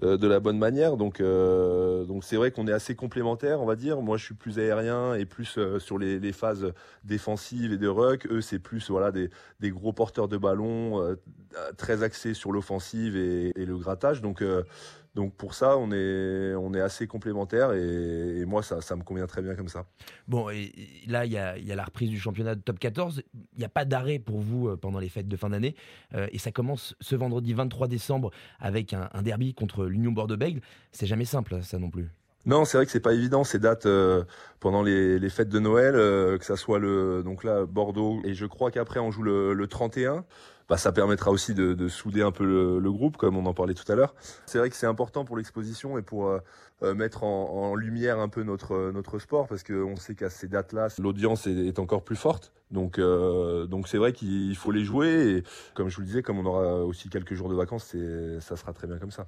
euh, 0.04 0.18
de 0.18 0.28
la 0.28 0.42
bonne 0.42 0.58
manière. 0.58 0.98
Donc, 0.98 1.22
euh, 1.22 2.04
donc 2.04 2.26
c'est 2.26 2.36
vrai 2.36 2.52
qu'on 2.52 2.68
est 2.68 2.74
assez 2.74 2.96
complémentaires, 2.96 3.62
on 3.62 3.66
va 3.66 3.78
dire. 3.78 4.02
Moi, 4.02 4.18
je 4.18 4.26
suis 4.26 4.34
plus 4.34 4.60
aérien 4.60 5.16
et 5.16 5.26
plus 5.26 5.58
sur 5.80 5.98
les, 5.98 6.34
phases 6.34 6.74
défensives 7.06 7.72
et 7.72 7.78
de 7.78 7.88
ruck. 7.88 8.28
Eux, 8.30 8.42
c'est 8.42 8.60
plus 8.60 8.90
voilà 8.90 9.14
des, 9.14 9.30
des, 9.62 9.72
gros 9.72 9.94
porteurs 9.94 10.28
de 10.28 10.36
ballon, 10.36 11.16
très 11.78 12.04
axés 12.04 12.34
sur 12.34 12.52
l'offensive 12.52 13.16
et, 13.16 13.54
et, 13.56 13.66
le 13.66 13.78
grattage. 13.78 14.22
Donc 14.22 14.44
donc 15.16 15.36
pour 15.36 15.54
ça, 15.54 15.78
on 15.78 15.92
est, 15.92 16.56
on 16.56 16.74
est 16.74 16.82
assez 16.82 17.06
complémentaires 17.06 17.74
et, 17.74 18.46
moi, 18.46 18.64
ça, 18.64 18.82
ça, 18.82 18.96
me 18.96 19.04
convient 19.04 19.28
très 19.28 19.44
bien 19.44 19.54
comme 19.54 19.68
ça. 19.68 19.86
Bon, 20.28 20.50
et 20.50 20.72
là, 21.08 21.26
il 21.26 21.32
y 21.32 21.38
a, 21.38 21.58
y 21.58 21.72
a, 21.72 21.76
la 21.76 21.84
reprise 21.84 22.10
du 22.10 22.20
championnat 22.20 22.56
de 22.56 22.62
top 22.62 22.80
14. 22.80 23.22
Il 23.34 23.60
n'y 23.60 23.66
a 23.66 23.70
pas 23.70 23.86
d'arrêt 23.86 24.18
pour 24.18 24.40
vous 24.40 24.70
euh, 24.70 24.76
pendant 24.76 25.00
les 25.00 25.10
fêtes 25.10 25.28
de 25.28 25.38
fin 25.38 25.50
d'année. 25.50 25.76
Euh, 26.16 26.28
et 26.32 26.40
ça 26.40 26.52
commence 26.52 26.96
ce 27.00 27.16
vendredi 27.16 27.54
23 27.54 27.88
décembre 27.88 28.32
avec 28.60 28.94
un, 28.94 29.10
derby 29.22 29.54
contre 29.54 29.86
l'Union 29.86 30.12
Bordeaux-Bègles. 30.12 30.62
C'est 30.92 31.06
jamais 31.06 31.26
simple, 31.26 31.62
ça 31.62 31.78
non 31.78 31.92
plus. 31.92 32.10
Non, 32.46 32.66
c'est 32.66 32.78
vrai 32.78 32.86
que 32.86 32.92
c'est 32.92 33.00
pas 33.00 33.14
évident 33.14 33.44
ces 33.44 33.60
dates 33.60 33.86
euh, 33.86 34.24
pendant 34.60 34.82
les, 34.82 35.20
les, 35.20 35.30
fêtes 35.30 35.48
de 35.48 35.60
Noël, 35.60 35.94
que 35.94 36.44
ça 36.44 36.58
soit 36.58 36.80
le 36.80 37.22
donc 37.24 37.46
là 37.46 37.66
Bordeaux 37.66 38.20
et 38.26 38.34
je 38.34 38.46
crois 38.46 38.70
qu'après 38.70 39.00
on 39.00 39.12
joue 39.12 39.24
le, 39.24 39.54
le 39.54 39.68
31 39.68 40.26
bah, 40.70 40.78
ça 40.78 40.92
permettra 40.92 41.32
aussi 41.32 41.54
de, 41.54 41.74
de 41.74 41.88
souder 41.88 42.22
un 42.22 42.32
peu 42.32 42.46
le, 42.46 42.80
le, 42.80 42.92
groupe, 42.92 43.18
comme 43.18 43.38
on 43.38 43.46
en 43.46 43.54
parlait 43.54 43.74
tout 43.74 43.90
à 43.92 43.96
l'heure. 43.96 44.16
C'est 44.46 44.58
vrai 44.58 44.70
que 44.70 44.76
c'est 44.76 44.88
important 44.88 45.26
pour 45.26 45.38
l'exposition 45.38 45.98
et 45.98 46.02
pour 46.02 46.28
euh, 46.28 46.40
euh, 46.84 46.94
mettre 46.94 47.24
en, 47.24 47.50
en, 47.50 47.76
lumière 47.76 48.20
un 48.20 48.30
peu 48.30 48.44
notre 48.44 48.92
notre 48.92 49.20
sport, 49.20 49.48
parce 49.48 49.64
qu'on 49.64 49.96
sait 49.96 50.16
qu'à 50.16 50.30
ces 50.30 50.48
dates-là, 50.48 50.88
l'audience 51.00 51.48
est, 51.48 51.68
est, 51.68 51.80
encore 51.80 52.04
plus 52.04 52.16
forte. 52.16 52.54
Donc 52.72 52.98
euh, 52.98 53.68
donc 53.68 53.88
c'est 53.88 53.98
vrai 53.98 54.14
qu'il 54.14 54.56
faut 54.56 54.72
les 54.72 54.84
jouer. 54.84 55.38
Et 55.38 55.44
comme 55.74 55.90
je 55.90 55.96
vous 55.96 56.02
le 56.02 56.08
disais, 56.08 56.24
comme 56.24 56.40
on 56.40 56.46
aura 56.46 56.84
aussi 56.84 57.10
quelques 57.10 57.34
jours 57.34 57.50
de 57.50 57.56
vacances, 57.56 57.86
c'est 57.92 58.40
ça 58.40 58.56
sera 58.56 58.74
très 58.74 58.88
bien 58.88 58.98
comme 58.98 59.12
ça. 59.12 59.28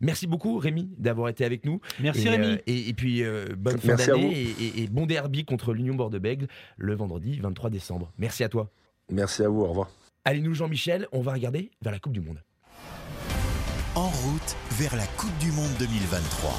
Merci 0.00 0.26
beaucoup 0.26 0.58
Rémi 0.58 0.90
d'avoir 0.98 1.28
été 1.28 1.44
avec 1.44 1.64
nous. 1.64 1.80
Merci 2.00 2.28
Rémi. 2.28 2.58
Et, 2.66 2.88
et, 2.88 2.94
puis 2.94 3.22
bonne 3.56 3.78
fin 3.78 3.94
d'année 3.94 4.32
et, 4.32 4.82
et, 4.82 4.88
bon 4.88 5.06
derby 5.06 5.44
contre 5.44 5.72
l'Union 5.72 5.94
Bordeaux-Bègles 5.94 6.48
le 6.76 6.94
vendredi 6.94 7.38
23 7.38 7.70
décembre. 7.70 8.12
Merci 8.18 8.44
à 8.44 8.48
toi. 8.48 8.70
Merci 9.10 9.42
à 9.42 9.48
vous. 9.48 9.62
Au 9.62 9.68
revoir. 9.68 9.90
Allez, 10.26 10.42
nous, 10.42 10.52
Jean-Michel, 10.52 11.08
on 11.12 11.22
va 11.22 11.32
regarder 11.32 11.70
vers 11.80 11.92
la 11.92 11.98
Coupe 11.98 12.12
du 12.12 12.20
Monde. 12.20 12.42
En 13.94 14.08
route 14.08 14.56
vers 14.72 14.94
la 14.94 15.06
Coupe 15.06 15.36
du 15.38 15.50
Monde 15.50 15.70
2023. 15.78 16.50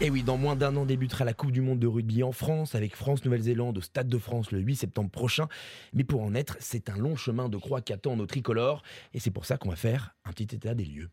Et 0.00 0.06
eh 0.06 0.10
oui, 0.10 0.22
dans 0.22 0.36
moins 0.36 0.54
d'un 0.54 0.76
an 0.76 0.84
débutera 0.84 1.24
la 1.24 1.32
Coupe 1.32 1.50
du 1.50 1.62
Monde 1.62 1.78
de 1.78 1.86
rugby 1.86 2.22
en 2.22 2.30
France 2.30 2.74
avec 2.74 2.94
France-Nouvelle-Zélande 2.94 3.78
au 3.78 3.80
Stade 3.80 4.06
de 4.06 4.18
France 4.18 4.52
le 4.52 4.58
8 4.58 4.76
septembre 4.76 5.10
prochain. 5.10 5.48
Mais 5.94 6.04
pour 6.04 6.22
en 6.22 6.34
être, 6.34 6.58
c'est 6.60 6.90
un 6.90 6.96
long 6.98 7.16
chemin 7.16 7.48
de 7.48 7.56
croix 7.56 7.80
qu'attend 7.80 8.16
nos 8.16 8.26
tricolores 8.26 8.82
et 9.14 9.18
c'est 9.18 9.30
pour 9.30 9.46
ça 9.46 9.56
qu'on 9.56 9.70
va 9.70 9.76
faire 9.76 10.14
un 10.26 10.32
petit 10.32 10.54
état 10.54 10.74
des 10.74 10.84
lieux. 10.84 11.08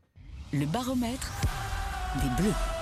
Le 0.51 0.65
baromètre 0.65 1.31
des 2.21 2.43
Bleus. 2.43 2.74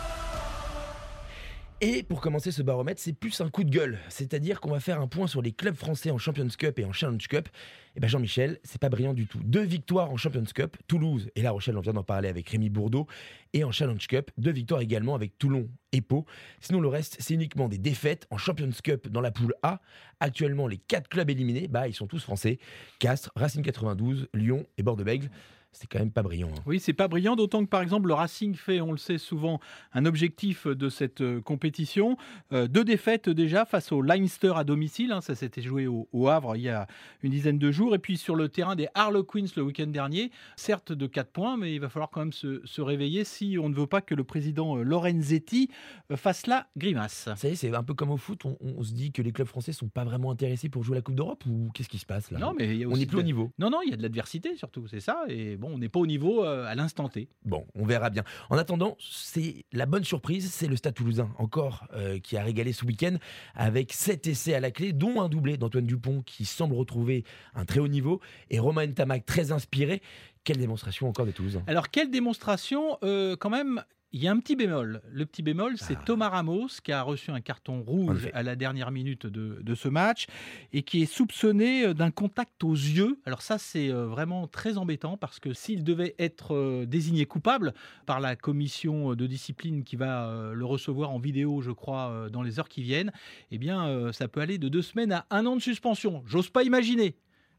Et 1.81 2.03
pour 2.03 2.21
commencer 2.21 2.51
ce 2.51 2.61
baromètre, 2.61 3.01
c'est 3.01 3.13
plus 3.13 3.41
un 3.41 3.49
coup 3.49 3.63
de 3.63 3.69
gueule. 3.69 3.99
C'est-à-dire 4.09 4.61
qu'on 4.61 4.71
va 4.71 4.79
faire 4.79 5.01
un 5.01 5.07
point 5.07 5.27
sur 5.27 5.41
les 5.41 5.51
clubs 5.51 5.75
français 5.75 6.11
en 6.11 6.17
Champions 6.17 6.47
Cup 6.57 6.79
et 6.79 6.85
en 6.85 6.93
Challenge 6.93 7.27
Cup. 7.27 7.49
Et 7.95 7.99
bien 7.99 8.07
Jean-Michel, 8.07 8.59
c'est 8.63 8.79
pas 8.79 8.89
brillant 8.89 9.13
du 9.13 9.27
tout. 9.27 9.39
Deux 9.43 9.63
victoires 9.63 10.09
en 10.09 10.17
Champions 10.17 10.45
Cup, 10.53 10.77
Toulouse 10.87 11.29
et 11.35 11.41
La 11.41 11.51
Rochelle, 11.51 11.77
on 11.77 11.81
vient 11.81 11.93
d'en 11.93 12.03
parler 12.03 12.29
avec 12.29 12.49
Rémi 12.49 12.69
Bourdeau. 12.69 13.07
Et 13.53 13.63
en 13.63 13.71
Challenge 13.71 14.05
Cup, 14.07 14.31
deux 14.38 14.51
victoires 14.51 14.81
également 14.81 15.15
avec 15.15 15.38
Toulon 15.38 15.69
et 15.91 16.01
Pau. 16.01 16.25
Sinon 16.59 16.81
le 16.81 16.88
reste, 16.88 17.17
c'est 17.19 17.35
uniquement 17.35 17.67
des 17.67 17.77
défaites 17.77 18.25
en 18.31 18.38
Champions 18.38 18.69
Cup 18.83 19.07
dans 19.07 19.21
la 19.21 19.31
poule 19.31 19.53
A. 19.61 19.79
Actuellement, 20.19 20.67
les 20.67 20.77
quatre 20.77 21.07
clubs 21.07 21.29
éliminés, 21.29 21.67
bah, 21.67 21.88
ils 21.88 21.94
sont 21.94 22.07
tous 22.07 22.23
français. 22.23 22.57
Castres, 22.99 23.31
Racing 23.35 23.61
92, 23.61 24.28
Lyon 24.33 24.66
et 24.78 24.83
Bordeaux-Bègles 24.83 25.30
c'est 25.73 25.87
quand 25.87 25.99
même 25.99 26.11
pas 26.11 26.23
brillant. 26.23 26.49
Hein. 26.56 26.61
Oui, 26.66 26.80
c'est 26.80 26.94
pas 26.94 27.07
brillant, 27.07 27.35
d'autant 27.35 27.66
que 27.66 27.69
par 27.69 27.81
exemple 27.81 28.07
le 28.07 28.13
Racing 28.13 28.56
fait, 28.56 28.80
on 28.80 28.92
le 28.92 28.97
sait 28.97 29.18
souvent, 29.18 29.59
un 29.94 30.06
objectif 30.06 30.68
de 30.68 30.89
cette 30.89 31.21
euh, 31.21 31.42
compétition. 31.42 32.16
Euh, 32.54 32.68
deux 32.68 32.83
défaites 32.83 33.30
déjà 33.30 33.66
face 33.66 33.92
au 33.92 34.01
Leinster 34.01 34.54
à 34.56 34.63
domicile, 34.63 35.11
hein, 35.11 35.21
ça 35.21 35.35
s'était 35.35 35.61
joué 35.61 35.87
au, 35.87 36.07
Havre 36.28 36.56
il 36.56 36.61
y 36.61 36.69
a 36.69 36.87
une 37.21 37.31
dizaine 37.31 37.59
de 37.59 37.71
jours, 37.71 37.95
et 37.95 37.99
puis 37.99 38.18
sur 38.18 38.35
le 38.35 38.47
terrain 38.47 38.75
des 38.75 38.87
Harlequins 38.94 39.45
le 39.57 39.63
week-end 39.63 39.87
dernier, 39.87 40.31
certes 40.56 40.94
de 40.94 41.07
4 41.07 41.31
points, 41.31 41.57
mais 41.57 41.73
il 41.73 41.80
va 41.80 41.89
falloir 41.89 42.09
quand 42.11 42.21
même 42.21 42.33
se, 42.33 42.81
réveiller 42.81 43.23
si 43.23 43.43
on 43.59 43.69
ne 43.69 43.76
veut 43.76 43.88
pas 43.88 44.02
que 44.02 44.16
le 44.16 44.23
président 44.23 44.78
euh, 44.78 44.83
Lorenzetti 44.83 45.69
fasse 46.16 46.47
la 46.47 46.68
grimace. 46.78 47.30
Ça 47.35 47.47
y 47.47 47.52
est, 47.52 47.56
c'est 47.56 47.73
un 47.73 47.83
peu 47.83 47.94
comme 47.94 48.12
au 48.12 48.18
foot, 48.18 48.44
on, 48.45 48.83
se 48.83 48.94
dit 48.94 49.12
que 49.12 49.21
les 49.21 49.31
clubs 49.31 49.47
français 49.47 49.71
sont 49.71 49.88
pas 49.88 50.04
vraiment 50.04 50.31
intéressés 50.31 50.69
pour 50.69 50.83
jouer 50.83 50.95
la 50.95 51.02
Coupe 51.02 51.16
d'Europe, 51.16 51.44
ou 51.45 51.69
qu'est-ce 51.73 51.90
qui 51.90 52.00
se 52.00 52.06
passe 52.06 52.31
là? 52.31 52.40
Non, 52.40 52.54
mais 52.57 52.85
on 52.85 52.97
n'est 52.97 53.06
plus 53.06 53.19
au 53.19 53.23
niveau. 53.23 53.52
Non, 53.59 53.69
non, 53.69 53.80
il 53.85 53.92
y 53.92 53.94
a 53.94 53.97
de 53.97 54.02
l'adversité 54.02 54.56
surtout, 54.57 54.88
c'est 54.88 55.00
ça, 55.00 55.23
et 55.28 55.57
on 55.62 55.78
n'est 55.78 55.90
pas 55.90 56.00
au 56.00 56.07
niveau 56.07 56.44
euh, 56.44 56.66
à 56.66 56.76
l'instant 56.76 57.09
T. 57.09 57.28
Bon, 57.45 57.66
on 57.76 57.85
verra 57.85 58.09
bien. 58.09 58.23
En 58.50 58.57
attendant, 58.57 58.97
c'est 59.00 59.66
la 59.71 59.85
bonne 59.85 60.04
surprise, 60.04 60.52
c'est 60.52 60.68
le 60.68 60.76
Stade 60.76 60.94
Toulousain 60.94 61.30
encore 61.38 61.88
euh, 61.94 62.19
qui 62.19 62.38
a 62.38 62.44
régalé 62.44 62.73
ce 62.73 62.85
week-end 62.85 63.18
avec 63.56 63.94
sept 63.94 64.28
essais 64.28 64.54
à 64.54 64.59
la 64.59 64.71
clé, 64.71 64.94
dont 64.94 65.21
un 65.21 65.30
doublé 65.30 65.57
d'Antoine 65.57 65.85
Dupont 65.85 66.21
qui 66.26 66.45
semble 66.45 66.76
retrouver 66.76 67.23
un 67.56 67.66
très 67.66 67.80
haut 67.80 67.88
niveau 67.88 68.21
et 68.50 68.59
Romain 68.59 68.88
Tamac 68.92 69.26
très 69.26 69.52
inspiré. 69.52 70.02
Quelle 70.44 70.57
démonstration 70.57 71.07
encore 71.07 71.26
de 71.26 71.31
Toulousain 71.31 71.64
Alors 71.68 71.90
quelle 71.90 72.12
démonstration 72.12 72.97
euh, 73.04 73.35
quand 73.38 73.50
même 73.50 73.83
il 74.16 74.21
y 74.21 74.28
a 74.28 74.31
un 74.31 74.38
petit 74.38 74.56
bémol. 74.56 75.02
Le 75.09 75.26
petit 75.26 75.42
bémol, 75.42 75.76
c'est 75.80 75.97
ah. 75.97 76.04
Thomas 76.06 76.30
Ramos 76.30 76.68
qui 76.83 76.92
a 76.92 77.02
reçu 77.02 77.31
un 77.31 77.42
carton 77.42 77.81
rouge 77.81 78.30
à 78.35 78.44
la 78.44 78.56
dernière 78.56 78.92
minute 78.92 79.26
de, 79.26 79.73
ce 79.73 79.88
match 79.88 80.28
et 80.71 80.83
qui 80.83 81.02
est 81.02 81.07
soupçonné 81.07 81.83
euh, 81.83 81.94
d'un 81.95 82.12
contact 82.12 82.64
aux 82.64 82.76
yeux. 82.76 83.19
Alors 83.26 83.42
ça, 83.42 83.57
c'est 83.57 83.90
euh, 83.90 84.06
vraiment 84.06 84.47
très 84.47 84.78
embêtant 84.78 85.18
parce 85.18 85.40
que 85.40 85.54
s'il 85.54 85.83
devait 85.83 86.14
être 86.19 86.85
désigné 86.85 87.26
coupable 87.26 87.73
par 88.06 88.19
la 88.19 88.35
commission 88.35 89.16
de 89.16 89.26
discipline 89.26 89.83
qui 89.83 89.95
va 89.95 90.52
le 90.54 90.66
recevoir 90.66 91.09
en 91.09 91.18
vidéo, 91.18 91.62
je 91.62 91.71
crois, 91.71 92.28
dans 92.31 92.44
les 92.44 92.59
heures 92.59 92.69
qui 92.69 92.83
viennent, 92.83 93.12
eh 93.50 93.57
bien, 93.57 94.12
ça 94.12 94.28
peut 94.28 94.42
aller 94.42 94.59
de 94.59 94.69
deux 94.69 94.83
semaines 94.83 95.12
à 95.12 95.26
un 95.31 95.47
an 95.47 95.56
de 95.56 95.62
suspension. 95.62 96.21
J'ose 96.28 96.52
pas 96.52 96.62
imaginer. 96.62 97.16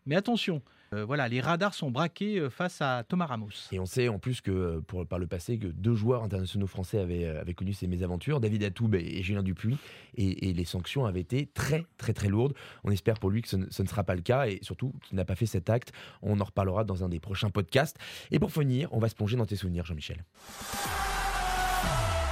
Mais 0.06 0.14
attention, 0.14 0.62
Euh, 0.92 1.04
voilà, 1.04 1.28
les 1.28 1.40
radars 1.40 1.74
sont 1.74 1.90
braqués 1.90 2.38
euh, 2.38 2.50
face 2.50 2.80
à 2.80 3.04
Thomas 3.08 3.26
Ramos. 3.26 3.48
Et 3.72 3.78
on 3.78 3.86
sait 3.86 4.08
en 4.08 4.18
plus 4.18 4.40
que 4.40 4.50
euh, 4.50 4.80
pour, 4.80 5.06
par 5.06 5.18
le 5.18 5.26
passé 5.26 5.58
que 5.58 5.66
deux 5.66 5.94
joueurs 5.94 6.22
internationaux 6.22 6.66
français 6.66 6.98
avaient, 6.98 7.26
avaient 7.26 7.54
connu 7.54 7.72
ces 7.72 7.86
mésaventures, 7.86 8.40
David 8.40 8.62
Atoub 8.64 8.94
et, 8.94 9.22
Julien 9.22 9.42
Dupuis, 9.42 9.76
et, 10.16 10.52
les 10.52 10.64
sanctions 10.64 11.06
avaient 11.06 11.20
été 11.20 11.46
très 11.46 11.84
très 11.98 12.12
très 12.12 12.28
lourdes. 12.28 12.54
On 12.84 12.90
espère 12.90 13.18
pour 13.18 13.30
lui 13.30 13.42
que 13.42 13.48
ce 13.48 13.56
ne, 13.56 13.66
ce 13.70 13.82
ne 13.82 13.88
sera 13.88 14.04
pas 14.04 14.14
le 14.14 14.22
cas 14.22 14.46
et 14.46 14.58
surtout 14.62 14.92
qu'il 15.02 15.16
n'a 15.16 15.24
pas 15.24 15.34
fait 15.34 15.46
cet 15.46 15.70
acte. 15.70 15.92
On 16.22 16.40
en 16.40 16.44
reparlera 16.44 16.84
dans 16.84 17.02
un 17.02 17.08
des 17.08 17.20
prochains 17.20 17.50
podcasts. 17.50 17.96
Et 18.30 18.38
pour 18.38 18.52
finir, 18.52 18.88
on 18.92 18.98
va 18.98 19.08
se 19.08 19.14
plonger 19.14 19.36
dans 19.36 19.46
tes 19.46 19.56
souvenirs, 19.56 19.84
Jean-Michel. 19.84 20.24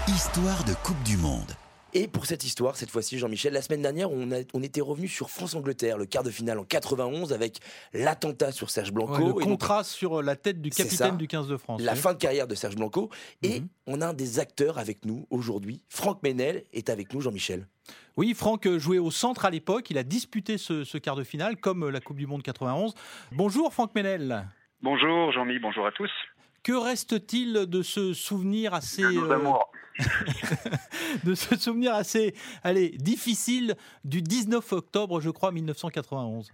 Histoire 0.08 0.64
de 0.64 0.74
Coupe 0.82 1.02
du 1.04 1.16
Monde. 1.16 1.52
Et 1.94 2.08
pour 2.08 2.24
cette 2.24 2.42
histoire, 2.44 2.76
cette 2.76 2.90
fois-ci, 2.90 3.18
Jean-Michel, 3.18 3.52
la 3.52 3.60
semaine 3.60 3.82
dernière, 3.82 4.10
on, 4.10 4.28
on 4.54 4.62
était 4.62 4.80
revenu 4.80 5.08
sur 5.08 5.28
France-Angleterre, 5.28 5.98
le 5.98 6.06
quart 6.06 6.22
de 6.22 6.30
finale 6.30 6.58
en 6.58 6.64
91, 6.64 7.34
avec 7.34 7.58
l'attentat 7.92 8.50
sur 8.50 8.70
Serge 8.70 8.92
Blanco. 8.92 9.26
le 9.26 9.34
contrat 9.34 9.84
sur 9.84 10.22
la 10.22 10.34
tête 10.34 10.62
du 10.62 10.70
capitaine 10.70 11.18
du 11.18 11.28
15 11.28 11.48
de 11.48 11.58
France. 11.58 11.82
La 11.82 11.94
fin 11.94 12.14
de 12.14 12.18
carrière 12.18 12.46
de 12.46 12.54
Serge 12.54 12.76
Blanco. 12.76 13.10
Et 13.42 13.60
mhm. 13.60 13.68
on 13.86 14.00
a 14.00 14.08
un 14.08 14.14
des 14.14 14.38
acteurs 14.38 14.78
avec 14.78 15.04
nous 15.04 15.26
aujourd'hui. 15.28 15.82
Franck 15.90 16.22
Ménel 16.22 16.64
est 16.72 16.88
avec 16.88 17.12
nous, 17.12 17.20
Jean-Michel. 17.20 17.66
Oui, 18.16 18.32
Franck 18.34 18.66
jouait 18.78 18.98
au 18.98 19.10
centre 19.10 19.44
à 19.44 19.50
l'époque. 19.50 19.90
Il 19.90 19.98
a 19.98 20.02
disputé 20.02 20.56
ce, 20.56 20.96
quart 20.96 21.16
de 21.16 21.24
finale, 21.24 21.56
comme 21.58 21.90
la 21.90 22.00
Coupe 22.00 22.16
du 22.16 22.26
Monde 22.26 22.42
91. 22.42 22.94
Bonjour, 23.32 23.72
Franck 23.72 23.94
Ménel. 23.94 24.48
Bonjour, 24.80 25.30
Jean-Mi. 25.32 25.58
Bonjour 25.58 25.86
à 25.86 25.92
tous. 25.92 26.10
Que 26.62 26.72
reste-t-il 26.72 27.52
de 27.66 27.82
ce 27.82 28.14
souvenir 28.14 28.72
assez 28.72 29.02
de 29.02 29.36
ce 31.34 31.56
souvenir 31.56 31.94
assez 31.94 32.34
allez, 32.62 32.90
difficile 32.90 33.76
du 34.04 34.22
19 34.22 34.72
octobre, 34.72 35.20
je 35.20 35.30
crois, 35.30 35.52
1991 35.52 36.48
euh, 36.48 36.52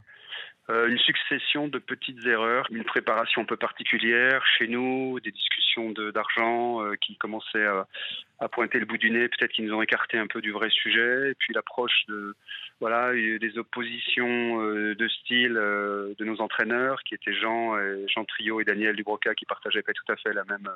une 0.69 0.99
succession 0.99 1.69
de 1.69 1.79
petites 1.79 2.27
erreurs, 2.27 2.67
une 2.71 2.85
préparation 2.85 3.43
un 3.43 3.47
peu 3.47 3.57
particulière 3.57 4.45
chez 4.59 4.69
nous, 4.69 5.19
des 5.21 5.31
discussions 5.31 5.93
d'argent 6.13 6.83
euh, 6.83 6.95
qui 6.97 7.17
commençaient 7.17 7.67
à, 7.67 8.49
pointer 8.49 8.79
le 8.79 8.87
bout 8.87 8.99
du 8.99 9.11
nez, 9.11 9.29
peut-être 9.29 9.51
qu'ils 9.51 9.67
nous 9.67 9.75
ont 9.75 9.83
écarté 9.83 10.19
un 10.19 10.27
peu 10.27 10.41
du 10.41 10.53
vrai 10.53 10.71
sujet, 10.71 11.31
et 11.31 11.35
puis 11.35 11.53
l'approche 11.55 12.05
de 12.07 12.35
voilà 12.81 13.13
des 13.13 13.59
oppositions 13.59 14.63
euh, 14.63 14.95
de 14.95 15.09
style 15.09 15.55
de 15.55 16.25
nos 16.25 16.41
entraîneurs 16.41 17.03
qui 17.03 17.15
étaient 17.15 17.35
Jean, 17.35 17.77
Jean 18.07 18.25
Trio 18.25 18.61
et 18.61 18.65
Daniel 18.65 18.95
Dubroca 18.95 19.35
qui 19.35 19.45
partageaient 19.45 19.83
pas 19.83 19.93
tout 19.93 20.13
à 20.13 20.17
fait 20.17 20.33
la 20.33 20.45
même 20.45 20.69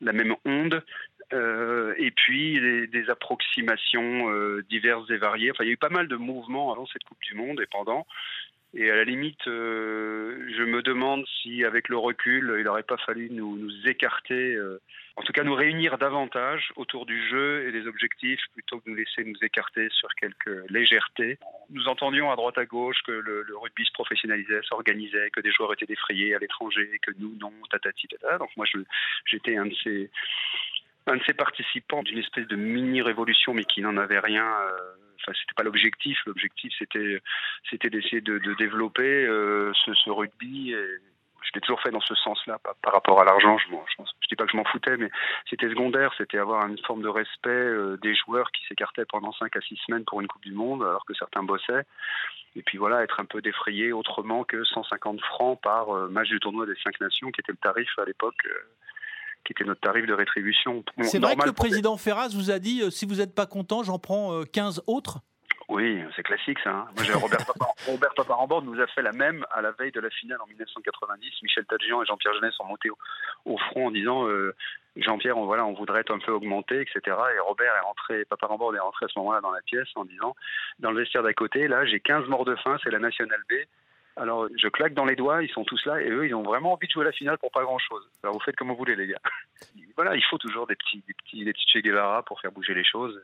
la 0.00 0.12
même 0.12 0.34
onde, 0.44 0.82
euh, 1.32 1.94
et 1.98 2.10
puis 2.10 2.58
des 2.88 3.10
approximations 3.10 4.30
euh, 4.30 4.64
diverses 4.68 5.08
et 5.10 5.16
variées. 5.16 5.50
Enfin, 5.50 5.64
il 5.64 5.68
y 5.68 5.70
a 5.70 5.74
eu 5.74 5.78
pas 5.78 5.90
mal 5.90 6.08
de 6.08 6.16
mouvements 6.16 6.72
avant 6.72 6.86
cette 6.86 7.04
Coupe 7.04 7.20
du 7.22 7.34
Monde 7.34 7.60
et 7.60 7.66
pendant. 7.66 8.06
Et 8.72 8.88
à 8.88 8.94
la 8.94 9.02
limite, 9.02 9.48
euh, 9.48 10.46
je 10.56 10.62
me 10.62 10.80
demande 10.80 11.24
si, 11.42 11.64
avec 11.64 11.88
le 11.88 11.96
recul, 11.96 12.54
il 12.56 12.64
n'aurait 12.64 12.84
pas 12.84 12.98
fallu 12.98 13.28
nous, 13.30 13.56
nous 13.56 13.88
écarter, 13.88 14.54
euh, 14.54 14.80
en 15.16 15.22
tout 15.22 15.32
cas 15.32 15.42
nous 15.42 15.54
réunir 15.54 15.98
davantage 15.98 16.72
autour 16.76 17.04
du 17.04 17.28
jeu 17.28 17.66
et 17.66 17.72
des 17.72 17.88
objectifs, 17.88 18.40
plutôt 18.52 18.78
que 18.78 18.84
de 18.84 18.90
nous 18.90 18.96
laisser 18.96 19.24
nous 19.24 19.36
écarter 19.42 19.88
sur 19.90 20.08
quelques 20.14 20.70
légèretés. 20.70 21.38
Nous 21.70 21.88
entendions 21.88 22.30
à 22.30 22.36
droite 22.36 22.58
à 22.58 22.64
gauche 22.64 23.02
que 23.04 23.10
le, 23.10 23.44
rugby 23.60 23.84
se 23.84 23.92
professionnalisait, 23.92 24.60
s'organisait, 24.62 25.30
que 25.30 25.40
des 25.40 25.50
joueurs 25.50 25.72
étaient 25.72 25.86
défrayés 25.86 26.36
à 26.36 26.38
l'étranger, 26.38 27.00
que 27.02 27.10
nous 27.18 27.34
non, 27.40 27.52
tatati 27.70 28.06
tata. 28.06 28.38
Donc 28.38 28.50
moi, 28.56 28.66
j'étais 29.26 29.56
un 29.56 29.66
de 29.66 29.74
ces 31.26 31.34
participants 31.34 32.04
d'une 32.04 32.18
espèce 32.18 32.46
de 32.46 32.56
mini 32.56 33.02
révolution, 33.02 33.52
mais 33.52 33.64
qui 33.64 33.80
n'en 33.80 33.96
avait 33.96 34.20
rien. 34.20 34.46
Euh, 34.46 34.94
enfin 35.20 35.32
c'était 35.38 35.54
pas 35.56 35.62
l'objectif. 35.62 36.18
L'objectif 36.26 36.72
c'était 36.78 37.20
c'était 37.68 37.90
d'essayer 37.90 38.20
de, 38.20 38.38
développer 38.54 39.26
euh, 39.26 39.72
ce, 39.84 40.10
rugby. 40.10 40.74
Je 41.42 41.50
l'ai 41.54 41.60
toujours 41.62 41.80
fait 41.80 41.90
dans 41.90 42.00
ce 42.00 42.14
sens-là, 42.14 42.58
par, 42.82 42.92
rapport 42.92 43.20
à 43.20 43.24
l'argent. 43.24 43.56
Je, 43.58 43.66
je, 43.98 44.28
dis 44.28 44.36
pas 44.36 44.44
que 44.44 44.52
je 44.52 44.56
m'en 44.56 44.64
foutais, 44.64 44.96
mais 44.96 45.10
c'était 45.48 45.68
secondaire. 45.68 46.12
C'était 46.16 46.38
avoir 46.38 46.66
une 46.66 46.78
forme 46.78 47.02
de 47.02 47.08
respect 47.08 47.48
euh, 47.48 47.96
des 48.02 48.14
joueurs 48.14 48.52
qui 48.52 48.64
s'écartaient 48.66 49.06
pendant 49.06 49.32
5 49.32 49.56
à 49.56 49.60
6 49.60 49.76
semaines 49.86 50.04
pour 50.04 50.20
une 50.20 50.28
Coupe 50.28 50.42
du 50.42 50.52
Monde, 50.52 50.82
alors 50.82 51.04
que 51.04 51.14
certains 51.14 51.42
bossaient. 51.42 51.84
Et 52.56 52.62
puis 52.62 52.78
voilà, 52.78 53.02
être 53.02 53.20
un 53.20 53.24
peu 53.24 53.40
défrayé 53.40 53.92
autrement 53.92 54.44
que 54.44 54.64
150 54.64 55.20
francs 55.22 55.60
par 55.60 55.96
euh, 55.96 56.08
match 56.08 56.28
du 56.28 56.40
tournoi 56.40 56.66
des 56.66 56.76
5 56.84 57.00
nations, 57.00 57.30
qui 57.30 57.40
était 57.40 57.52
le 57.52 57.58
tarif 57.58 57.90
à 57.98 58.04
l'époque 58.04 58.46
qui 59.44 59.52
était 59.52 59.64
notre 59.64 59.80
tarif 59.80 60.06
de 60.06 60.12
rétribution. 60.12 60.84
C'est 61.02 61.18
vrai 61.18 61.36
que 61.36 61.46
le 61.46 61.52
président 61.52 61.96
Ferraz 61.96 62.30
vous 62.34 62.50
a 62.50 62.58
dit 62.58 62.82
euh, 62.82 62.90
si 62.90 63.06
vous 63.06 63.16
n'êtes 63.16 63.34
pas 63.34 63.46
content, 63.46 63.82
j'en 63.82 63.98
prends 63.98 64.42
15 64.52 64.78
euh, 64.78 64.82
autres 64.86 65.20
oui, 65.70 66.02
c'est 66.16 66.24
classique 66.24 66.58
ça. 66.64 66.70
Hein. 66.70 66.86
Robert, 67.14 67.46
Papa, 68.16 68.34
nous 68.64 68.80
a 68.80 68.86
fait 68.88 69.02
la 69.02 69.12
même 69.12 69.46
à 69.52 69.62
la 69.62 69.70
veille 69.70 69.92
de 69.92 70.00
la 70.00 70.10
finale 70.10 70.38
en 70.42 70.46
1990. 70.48 71.30
Michel 71.44 71.64
Tadjian 71.64 72.02
et 72.02 72.06
Jean-Pierre 72.06 72.34
Genet 72.34 72.50
sont 72.50 72.64
montés 72.64 72.90
au, 73.44 73.56
front 73.56 73.86
en 73.86 73.90
disant 73.92 74.26
euh, 74.26 74.52
Jean-Pierre, 74.96 75.38
on, 75.38 75.46
voilà, 75.46 75.64
on 75.64 75.72
voudrait 75.72 76.00
être 76.00 76.12
un 76.12 76.18
peu 76.18 76.32
augmenter, 76.32 76.80
etc. 76.80 77.16
Et 77.36 77.38
Robert 77.38 77.72
est 77.76 77.86
rentré, 77.86 78.24
Papa 78.24 78.48
Rambord 78.48 78.74
est 78.74 78.80
rentré 78.80 79.04
à 79.04 79.08
ce 79.08 79.18
moment-là 79.20 79.40
dans 79.42 79.52
la 79.52 79.62
pièce 79.62 79.86
en 79.94 80.04
disant 80.04 80.34
dans 80.80 80.90
le 80.90 80.98
vestiaire 80.98 81.22
d'à 81.22 81.34
côté, 81.34 81.68
là 81.68 81.86
j'ai 81.86 82.00
15 82.00 82.26
morts 82.26 82.44
de 82.44 82.56
faim, 82.56 82.76
c'est 82.82 82.90
la 82.90 82.98
Nationale 82.98 83.42
B. 83.48 83.54
Alors, 84.16 84.48
je 84.56 84.68
claque 84.68 84.94
dans 84.94 85.04
les 85.04 85.16
doigts, 85.16 85.42
ils 85.42 85.50
sont 85.50 85.64
tous 85.64 85.84
là, 85.86 86.00
et 86.00 86.10
eux, 86.10 86.26
ils 86.26 86.34
ont 86.34 86.42
vraiment 86.42 86.72
envie 86.72 86.86
de 86.86 86.92
jouer 86.92 87.04
la 87.04 87.12
finale 87.12 87.38
pour 87.38 87.50
pas 87.50 87.62
grand-chose. 87.62 88.02
Alors, 88.22 88.34
vous 88.34 88.40
faites 88.40 88.56
comme 88.56 88.68
vous 88.68 88.76
voulez, 88.76 88.96
les 88.96 89.06
gars. 89.06 89.20
voilà, 89.96 90.16
il 90.16 90.24
faut 90.24 90.38
toujours 90.38 90.66
des 90.66 90.76
petits, 90.76 91.02
des 91.06 91.14
petits, 91.14 91.44
des 91.44 91.52
petits 91.52 91.68
Che 91.68 91.82
Guevara 91.82 92.22
pour 92.24 92.40
faire 92.40 92.52
bouger 92.52 92.74
les 92.74 92.84
choses. 92.84 93.20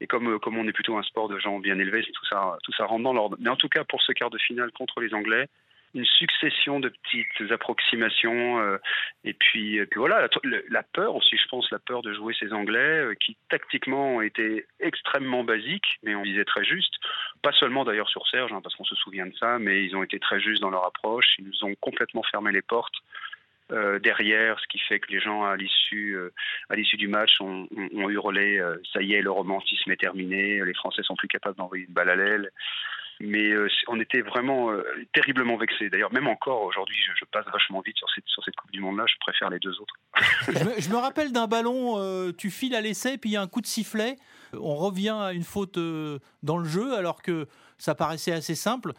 Et 0.00 0.06
comme, 0.06 0.40
comme 0.40 0.56
on 0.56 0.66
est 0.66 0.72
plutôt 0.72 0.96
un 0.96 1.02
sport 1.02 1.28
de 1.28 1.38
gens 1.38 1.60
bien 1.60 1.78
élevés, 1.78 2.02
tout 2.02 2.26
ça, 2.26 2.56
tout 2.64 2.72
ça 2.72 2.86
rentre 2.86 3.04
dans 3.04 3.12
l'ordre. 3.12 3.36
Mais 3.40 3.50
en 3.50 3.56
tout 3.56 3.68
cas, 3.68 3.84
pour 3.84 4.02
ce 4.02 4.12
quart 4.12 4.30
de 4.30 4.38
finale 4.38 4.72
contre 4.72 5.00
les 5.00 5.14
Anglais, 5.14 5.48
une 5.94 6.04
succession 6.04 6.80
de 6.80 6.88
petites 6.88 7.50
approximations 7.52 8.60
euh, 8.60 8.78
et 9.24 9.34
puis, 9.34 9.80
voilà 9.94 10.28
la, 10.68 10.82
peur 10.82 11.14
aussi 11.14 11.36
je 11.36 11.46
pense 11.48 11.70
la 11.70 11.78
peur 11.78 12.02
de 12.02 12.12
jouer 12.14 12.34
ces 12.38 12.52
Anglais 12.52 12.78
euh, 12.78 13.14
qui 13.14 13.36
tactiquement 13.50 14.16
ont 14.16 14.20
été 14.20 14.66
extrêmement 14.80 15.44
basiques 15.44 15.98
mais 16.02 16.14
on 16.14 16.22
disait 16.22 16.44
très 16.44 16.64
juste 16.64 16.94
pas 17.42 17.52
seulement 17.52 17.84
d'ailleurs 17.84 18.08
sur 18.08 18.26
Serge 18.28 18.52
hein, 18.52 18.60
parce 18.62 18.74
qu'on 18.74 18.84
se 18.84 18.94
souvient 18.96 19.26
de 19.26 19.36
ça 19.36 19.58
mais 19.58 19.84
ils 19.84 19.94
ont 19.94 20.02
été 20.02 20.18
très 20.18 20.40
justes 20.40 20.62
dans 20.62 20.70
leur 20.70 20.86
approche. 20.86 21.26
Ils 21.38 21.46
nous 21.46 21.64
ont 21.64 21.74
complètement 21.80 22.22
fermé 22.22 22.52
les 22.52 22.62
portes 22.62 22.94
euh, 23.70 23.98
derrière, 23.98 24.58
ce 24.60 24.66
qui 24.68 24.78
fait 24.78 25.00
que 25.00 25.10
les 25.10 25.20
gens 25.20 25.44
à 25.44 25.56
l'issue 25.56 26.16
du 26.68 27.08
match 27.08 27.40
ont, 27.40 27.66
hurlé 28.08 28.62
ça 28.92 29.02
y 29.02 29.14
est 29.14 29.22
le 29.22 29.30
romantisme 29.30 29.90
est 29.90 29.96
terminé, 29.96 30.64
les 30.64 30.74
Français 30.74 31.02
sont 31.02 31.16
plus 31.16 31.28
capables 31.28 31.56
d'envoyer 31.56 31.84
une 31.84 31.92
balle 31.92 32.10
à 32.10 32.16
l'aile 32.16 32.50
mais 33.20 33.50
euh, 33.50 33.68
on 33.88 34.00
était 34.00 34.20
vraiment 34.20 34.70
euh, 34.70 34.82
terriblement 35.12 35.56
vexés. 35.56 35.90
D'ailleurs, 35.90 36.12
même 36.12 36.26
encore 36.26 36.62
aujourd'hui, 36.62 36.96
je, 37.16 37.24
passe 37.26 37.46
vachement 37.52 37.80
vite 37.80 37.96
sur 37.96 38.08
cette, 38.14 38.26
sur 38.26 38.44
cette 38.44 38.56
Coupe 38.56 38.70
du 38.72 38.80
Monde-là, 38.80 39.04
je 39.06 39.14
préfère 39.20 39.50
les 39.50 39.58
deux 39.58 39.78
autres. 39.80 39.94
je, 40.78 40.90
me, 40.90 40.96
rappelle 40.96 41.32
d'un 41.32 41.46
ballon, 41.46 41.94
euh, 41.98 42.32
tu 42.32 42.50
files 42.50 42.74
à 42.74 42.80
l'essai, 42.80 43.18
puis 43.18 43.30
il 43.30 43.32
y 43.34 43.36
a 43.36 43.42
un 43.42 43.46
coup 43.46 43.60
de 43.60 43.66
sifflet, 43.66 44.16
on 44.52 44.76
revient 44.76 45.16
à 45.18 45.32
une 45.32 45.44
faute 45.44 45.78
dans 46.42 46.58
le 46.58 46.64
jeu, 46.64 46.94
alors 46.94 47.22
que 47.22 47.46
ça 47.78 47.94
paraissait 47.94 48.32
assez 48.32 48.54
simple. 48.54 48.92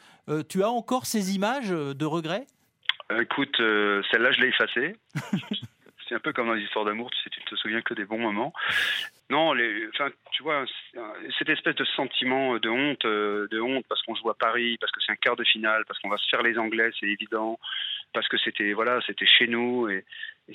tu 0.50 0.63
as 0.63 0.70
encore 0.70 1.05
ces 1.05 1.36
images 1.36 1.70
de 1.70 2.05
regret 2.05 2.46
Écoute, 3.20 3.55
celle-là, 3.58 4.32
je 4.32 4.41
l'ai 4.41 4.48
effacée. 4.48 4.96
c'est 6.13 6.17
un 6.17 6.20
peu 6.20 6.32
comme 6.32 6.48
dans 6.48 6.53
les 6.53 6.63
histoires 6.63 6.86
d'amour, 6.86 7.10
tu 7.10 7.29
tu 7.32 7.39
ne 7.39 7.46
te 7.46 7.55
souviens 7.55 7.82
que 7.82 7.96
des 7.96 8.05
bons 8.05 8.20
moments. 8.20 8.53
Non, 9.32 9.53
les, 9.53 9.89
tu 10.32 10.43
vois, 10.43 10.63
cette 11.39 11.50
espèce 11.50 11.75
de 11.75 11.86
sentiment 11.86 12.60
de 12.60 12.70
honte, 12.70 13.05
euh, 13.05 13.48
de 13.50 13.60
honte 13.60 13.84
parce 13.89 14.01
qu'on 14.03 14.13
joue 14.13 14.29
à 14.29 14.36
Paris, 14.36 14.77
parce 14.79 14.91
que 14.91 15.01
c'est 15.01 15.12
un 15.12 15.15
quart 15.15 15.36
de 15.36 15.43
finale, 15.43 15.86
parce 15.88 16.00
qu'on 16.00 16.10
va 16.10 16.17
se 16.17 16.27
faire 16.29 16.43
les 16.43 16.58
Anglais, 16.60 16.91
c'est 17.00 17.08
évident, 17.08 17.58
parce 18.13 18.27
que 18.27 18.38
c'était 18.38 18.74
voilà, 18.74 19.00
c'était 19.05 19.25
chez 19.25 19.48
nous, 19.48 19.89
et, 19.89 20.05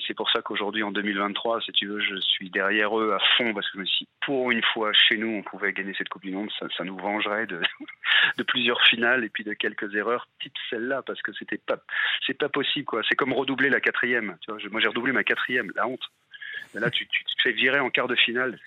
c'est 0.07 0.13
pour 0.13 0.29
ça 0.29 0.41
qu'aujourd'hui, 0.41 0.83
en 0.83 0.91
2023, 0.91 1.61
si 1.61 1.71
tu 1.71 1.87
veux, 1.87 1.99
je 1.99 2.15
suis 2.21 2.51
derrière 2.51 2.97
eux 2.97 3.13
à 3.13 3.19
fond, 3.37 3.53
parce 3.55 3.69
que 3.71 3.83
si 3.85 4.07
pour 4.21 4.51
une 4.51 4.61
fois 4.61 4.93
chez 4.93 5.17
nous, 5.17 5.37
on 5.37 5.41
pouvait 5.41 5.73
gagner 5.73 5.95
cette 5.97 6.09
Coupe 6.09 6.21
du 6.21 6.31
Monde, 6.31 6.51
ça, 6.59 6.83
nous 6.83 6.95
vengerait 6.95 7.47
de, 8.37 8.43
plusieurs 8.43 8.81
finales 8.85 9.23
et 9.23 9.29
puis 9.29 9.43
de 9.43 9.53
quelques 9.53 9.95
erreurs, 9.95 10.27
type 10.41 10.53
celle-là, 10.69 11.01
parce 11.01 11.21
que 11.21 11.33
c'était 11.33 11.57
pas, 11.57 11.77
c'est 12.25 12.37
pas 12.37 12.49
possible, 12.49 12.85
quoi. 12.85 13.01
C'est 13.09 13.15
comme 13.15 13.33
redoubler 13.33 13.69
la 13.69 13.81
quatrième. 13.81 14.37
Moi, 14.47 14.81
j'ai 14.81 14.87
redoublé 14.87 15.11
ma 15.11 15.23
quatrième, 15.23 15.71
la 15.75 15.87
honte. 15.87 16.07
Là, 16.75 16.91
tu, 16.91 17.07
tu, 17.07 17.23
te 17.23 17.41
fais 17.41 17.51
virer 17.51 17.79
en 17.79 17.89
quart 17.89 18.07
de 18.07 18.15
finale, 18.15 18.59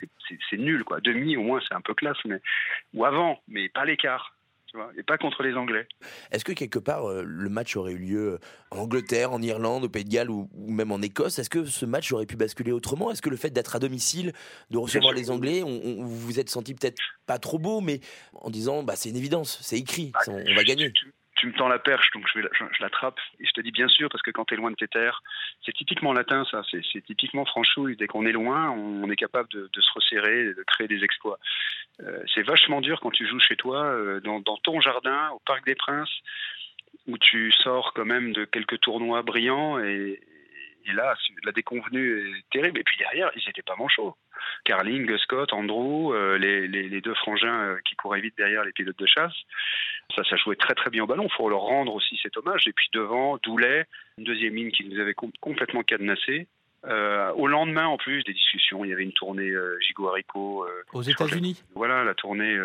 c'est 0.50 0.56
nul, 0.56 0.82
quoi. 0.82 1.00
Demi, 1.00 1.36
au 1.36 1.42
moins, 1.42 1.60
c'est 1.66 1.74
un 1.74 1.80
peu 1.80 1.94
classe, 1.94 2.18
mais 2.24 2.40
ou 2.94 3.04
avant, 3.04 3.40
mais 3.46 3.68
pas 3.68 3.84
l'écart. 3.84 4.34
Et 4.96 5.02
pas 5.02 5.18
contre 5.18 5.42
les 5.42 5.54
Anglais. 5.54 5.86
Est-ce 6.30 6.44
que 6.44 6.52
quelque 6.52 6.78
part 6.78 7.08
euh, 7.08 7.22
le 7.26 7.48
match 7.50 7.76
aurait 7.76 7.92
eu 7.92 7.98
lieu 7.98 8.38
en 8.70 8.78
Angleterre, 8.78 9.32
en 9.32 9.42
Irlande, 9.42 9.84
au 9.84 9.88
Pays 9.88 10.04
de 10.04 10.10
Galles 10.10 10.30
ou, 10.30 10.48
même 10.54 10.92
en 10.92 11.00
Écosse 11.02 11.38
Est-ce 11.38 11.50
que 11.50 11.64
ce 11.64 11.84
match 11.84 12.10
aurait 12.12 12.26
pu 12.26 12.36
basculer 12.36 12.72
autrement? 12.72 13.10
Est-ce 13.10 13.22
que 13.22 13.30
le 13.30 13.36
fait 13.36 13.50
d'être 13.50 13.76
à 13.76 13.78
domicile, 13.78 14.32
de 14.70 14.78
recevoir 14.78 15.12
les 15.12 15.30
Anglais, 15.30 15.62
on, 15.62 16.02
vous 16.02 16.18
vous 16.18 16.40
êtes 16.40 16.48
senti 16.48 16.74
peut-être 16.74 16.98
pas 17.26 17.38
trop 17.38 17.58
beau, 17.58 17.80
mais 17.80 18.00
en 18.34 18.50
disant 18.50 18.82
bah, 18.82 18.96
c'est 18.96 19.10
une 19.10 19.16
évidence, 19.16 19.58
c'est 19.62 19.78
écrit, 19.78 20.12
bah, 20.12 20.20
on, 20.28 20.54
va 20.54 20.64
gagner. 20.64 20.90
tu 20.92 21.12
me 21.44 21.52
tends 21.52 21.68
la 21.68 21.78
perche, 21.78 22.10
donc 22.12 22.26
je, 22.32 22.40
l'attrape. 22.80 23.18
Et 23.40 23.46
je 23.46 23.52
te 23.52 23.60
dis 23.60 23.70
bien 23.70 23.88
sûr, 23.88 24.08
parce 24.08 24.22
que 24.22 24.30
quand 24.30 24.44
tu 24.44 24.54
es 24.54 24.56
loin 24.56 24.70
de 24.70 24.76
tes 24.76 24.88
terres, 24.88 25.22
c'est 25.64 25.72
typiquement 25.72 26.12
latin, 26.12 26.44
ça. 26.50 26.62
C'est 26.70 27.04
typiquement 27.04 27.44
franchouille. 27.44 27.96
Dès 27.96 28.06
qu'on 28.06 28.26
est 28.26 28.32
loin, 28.32 28.70
on, 28.70 29.10
est 29.10 29.16
capable 29.16 29.48
de, 29.50 29.68
se 29.74 29.92
resserrer, 29.94 30.54
de 30.54 30.64
créer 30.66 30.88
des 30.88 31.04
exploits. 31.04 31.38
Euh, 32.02 32.22
c'est 32.34 32.42
vachement 32.42 32.80
dur 32.80 33.00
quand 33.00 33.10
tu 33.10 33.26
joues 33.26 33.40
chez 33.40 33.56
toi, 33.56 33.84
euh, 33.84 34.20
dans, 34.20 34.42
ton 34.62 34.80
jardin, 34.80 35.30
au 35.30 35.40
Parc 35.40 35.64
des 35.66 35.74
Princes. 35.74 36.22
où 37.08 37.18
tu 37.18 37.50
sors 37.52 37.92
quand 37.94 38.04
même 38.04 38.32
de 38.32 38.44
quelques 38.44 38.80
tournois 38.80 39.22
brillants 39.22 39.78
et, 39.78 40.20
et 40.86 40.92
là, 40.92 41.14
la 41.44 41.52
déconvenue 41.52 42.28
est 42.28 42.44
terrible. 42.50 42.80
Et 42.80 42.84
puis 42.84 42.96
derrière, 42.96 43.30
ils 43.36 43.42
n'étaient 43.46 43.62
pas 43.62 43.76
manchots. 43.76 44.16
Carling, 44.64 45.16
Scott, 45.18 45.52
Andrew, 45.52 46.12
euh, 46.12 46.38
les, 46.38 46.66
les, 46.66 46.88
les, 46.88 47.00
deux 47.00 47.14
frangins 47.14 47.62
euh, 47.62 47.76
qui 47.84 47.94
couraient 47.96 48.20
vite 48.20 48.36
derrière 48.36 48.64
les 48.64 48.72
pilotes 48.72 48.98
de 48.98 49.06
chasse. 49.06 49.34
Ça, 50.14 50.22
ça 50.24 50.36
jouait 50.36 50.56
très 50.56 50.74
très 50.74 50.90
bien 50.90 51.04
au 51.04 51.06
ballon. 51.06 51.28
Il 51.30 51.36
faut 51.36 51.48
leur 51.48 51.60
rendre 51.60 51.94
aussi 51.94 52.18
cet 52.22 52.36
hommage. 52.36 52.66
Et 52.66 52.72
puis 52.72 52.88
devant, 52.92 53.38
Doulet, 53.42 53.86
une 54.18 54.24
deuxième 54.24 54.54
mine 54.54 54.72
qui 54.72 54.84
nous 54.84 55.00
avait 55.00 55.14
complètement 55.14 55.82
cadenassé. 55.82 56.48
Euh, 56.84 57.32
au 57.34 57.46
lendemain, 57.46 57.86
en 57.86 57.96
plus, 57.96 58.24
des 58.24 58.32
discussions. 58.32 58.84
Il 58.84 58.90
y 58.90 58.92
avait 58.92 59.04
une 59.04 59.12
tournée 59.12 59.50
euh, 59.50 59.78
Gigot 59.80 60.08
Haricot. 60.08 60.64
Euh, 60.64 60.82
Aux 60.92 61.02
États-Unis 61.02 61.62
Voilà, 61.74 62.02
la 62.02 62.14
tournée 62.14 62.58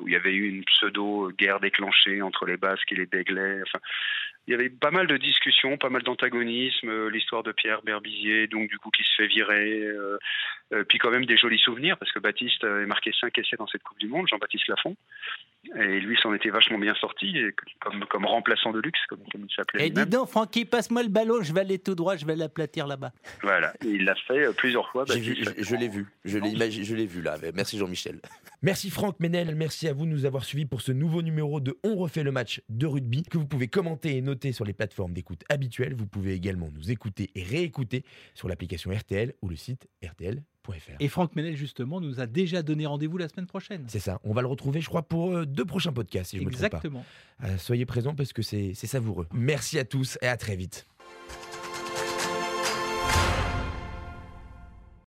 où 0.00 0.08
il 0.08 0.12
y 0.12 0.16
avait 0.16 0.34
eu 0.34 0.48
une 0.48 0.64
pseudo-guerre 0.64 1.60
déclenchée 1.60 2.20
entre 2.20 2.46
les 2.46 2.56
Basques 2.56 2.90
et 2.90 2.96
les 2.96 3.06
Déglais. 3.06 3.60
Enfin, 3.62 3.78
il 4.46 4.52
y 4.52 4.54
avait 4.54 4.70
pas 4.70 4.90
mal 4.90 5.06
de 5.06 5.16
discussions, 5.16 5.76
pas 5.76 5.90
mal 5.90 6.02
d'antagonisme, 6.02 6.88
euh, 6.88 7.10
l'histoire 7.10 7.42
de 7.42 7.52
Pierre 7.52 7.82
Berbizier, 7.82 8.46
donc 8.46 8.68
du 8.68 8.78
coup 8.78 8.90
qui 8.90 9.02
se 9.04 9.10
fait 9.16 9.26
virer, 9.26 9.80
euh, 9.82 10.18
euh, 10.72 10.84
puis 10.84 10.98
quand 10.98 11.10
même 11.10 11.26
des 11.26 11.36
jolis 11.36 11.58
souvenirs, 11.58 11.96
parce 11.98 12.10
que 12.10 12.18
Baptiste 12.18 12.64
avait 12.64 12.86
marqué 12.86 13.12
5 13.20 13.36
essais 13.38 13.56
dans 13.56 13.66
cette 13.66 13.82
Coupe 13.82 13.98
du 13.98 14.08
Monde, 14.08 14.26
Jean-Baptiste 14.28 14.66
Lafont, 14.68 14.96
et 15.76 16.00
lui 16.00 16.16
s'en 16.22 16.32
était 16.34 16.50
vachement 16.50 16.78
bien 16.78 16.94
sorti, 16.94 17.36
et 17.36 17.54
comme, 17.80 18.04
comme 18.06 18.24
remplaçant 18.24 18.72
de 18.72 18.80
luxe, 18.80 18.98
comme, 19.08 19.20
comme 19.30 19.46
il 19.48 19.54
s'appelait. 19.54 19.86
Et 19.86 19.90
dis 19.90 20.06
donc, 20.06 20.28
Francky, 20.28 20.64
passe-moi 20.64 21.02
le 21.02 21.10
ballon, 21.10 21.42
je 21.42 21.52
vais 21.52 21.60
aller 21.60 21.78
tout 21.78 21.94
droit, 21.94 22.16
je 22.16 22.24
vais 22.24 22.34
l'aplatir 22.34 22.86
là-bas. 22.86 23.12
Voilà, 23.42 23.74
et 23.84 23.88
il 23.88 24.04
l'a 24.04 24.14
fait 24.14 24.52
plusieurs 24.56 24.90
fois. 24.90 25.04
Vu, 25.04 25.36
je, 25.44 25.62
je 25.62 25.76
l'ai 25.76 25.88
vu, 25.88 26.06
je 26.24 26.38
l'ai 26.94 27.06
vu 27.06 27.22
là, 27.22 27.36
merci 27.54 27.78
Jean-Michel. 27.78 28.20
Merci 28.62 28.90
Franck 28.90 29.20
Ménel, 29.20 29.54
merci 29.54 29.88
à 29.88 29.92
vous 29.92 30.04
de 30.04 30.10
nous 30.10 30.26
avoir 30.26 30.44
suivis 30.44 30.66
pour 30.66 30.82
ce 30.82 30.92
nouveau 30.92 31.22
numéro 31.22 31.60
de 31.60 31.78
On 31.82 31.96
refait 31.96 32.22
le 32.22 32.32
match 32.32 32.60
de 32.68 32.86
rugby, 32.86 33.22
que 33.22 33.38
vous 33.38 33.46
pouvez 33.46 33.68
commenter 33.68 34.16
et 34.16 34.22
noter 34.30 34.52
sur 34.52 34.64
les 34.64 34.72
plateformes 34.72 35.12
d'écoute 35.12 35.42
habituelles. 35.48 35.94
Vous 35.94 36.06
pouvez 36.06 36.34
également 36.34 36.68
nous 36.72 36.90
écouter 36.90 37.30
et 37.34 37.42
réécouter 37.42 38.04
sur 38.34 38.48
l'application 38.48 38.90
RTL 38.90 39.34
ou 39.42 39.48
le 39.48 39.56
site 39.56 39.88
rtl.fr. 40.02 40.92
Et 41.00 41.08
Franck 41.08 41.34
Ménel, 41.34 41.56
justement, 41.56 42.00
nous 42.00 42.20
a 42.20 42.26
déjà 42.26 42.62
donné 42.62 42.86
rendez-vous 42.86 43.18
la 43.18 43.28
semaine 43.28 43.46
prochaine. 43.46 43.84
C'est 43.88 43.98
ça, 43.98 44.20
on 44.22 44.32
va 44.32 44.40
le 44.42 44.46
retrouver, 44.46 44.80
je 44.80 44.88
crois, 44.88 45.02
pour 45.02 45.34
euh, 45.34 45.44
deux 45.44 45.64
prochains 45.64 45.92
podcasts, 45.92 46.30
si 46.30 46.38
je 46.38 46.42
Exactement. 46.42 47.00
me 47.00 47.04
trompe 47.04 47.04
pas. 47.40 47.48
Euh, 47.48 47.58
soyez 47.58 47.86
présents 47.86 48.14
parce 48.14 48.32
que 48.32 48.42
c'est 48.42 48.74
savoureux. 48.74 49.26
Merci 49.32 49.78
à 49.78 49.84
tous 49.84 50.16
et 50.22 50.26
à 50.26 50.36
très 50.36 50.56
vite. 50.56 50.86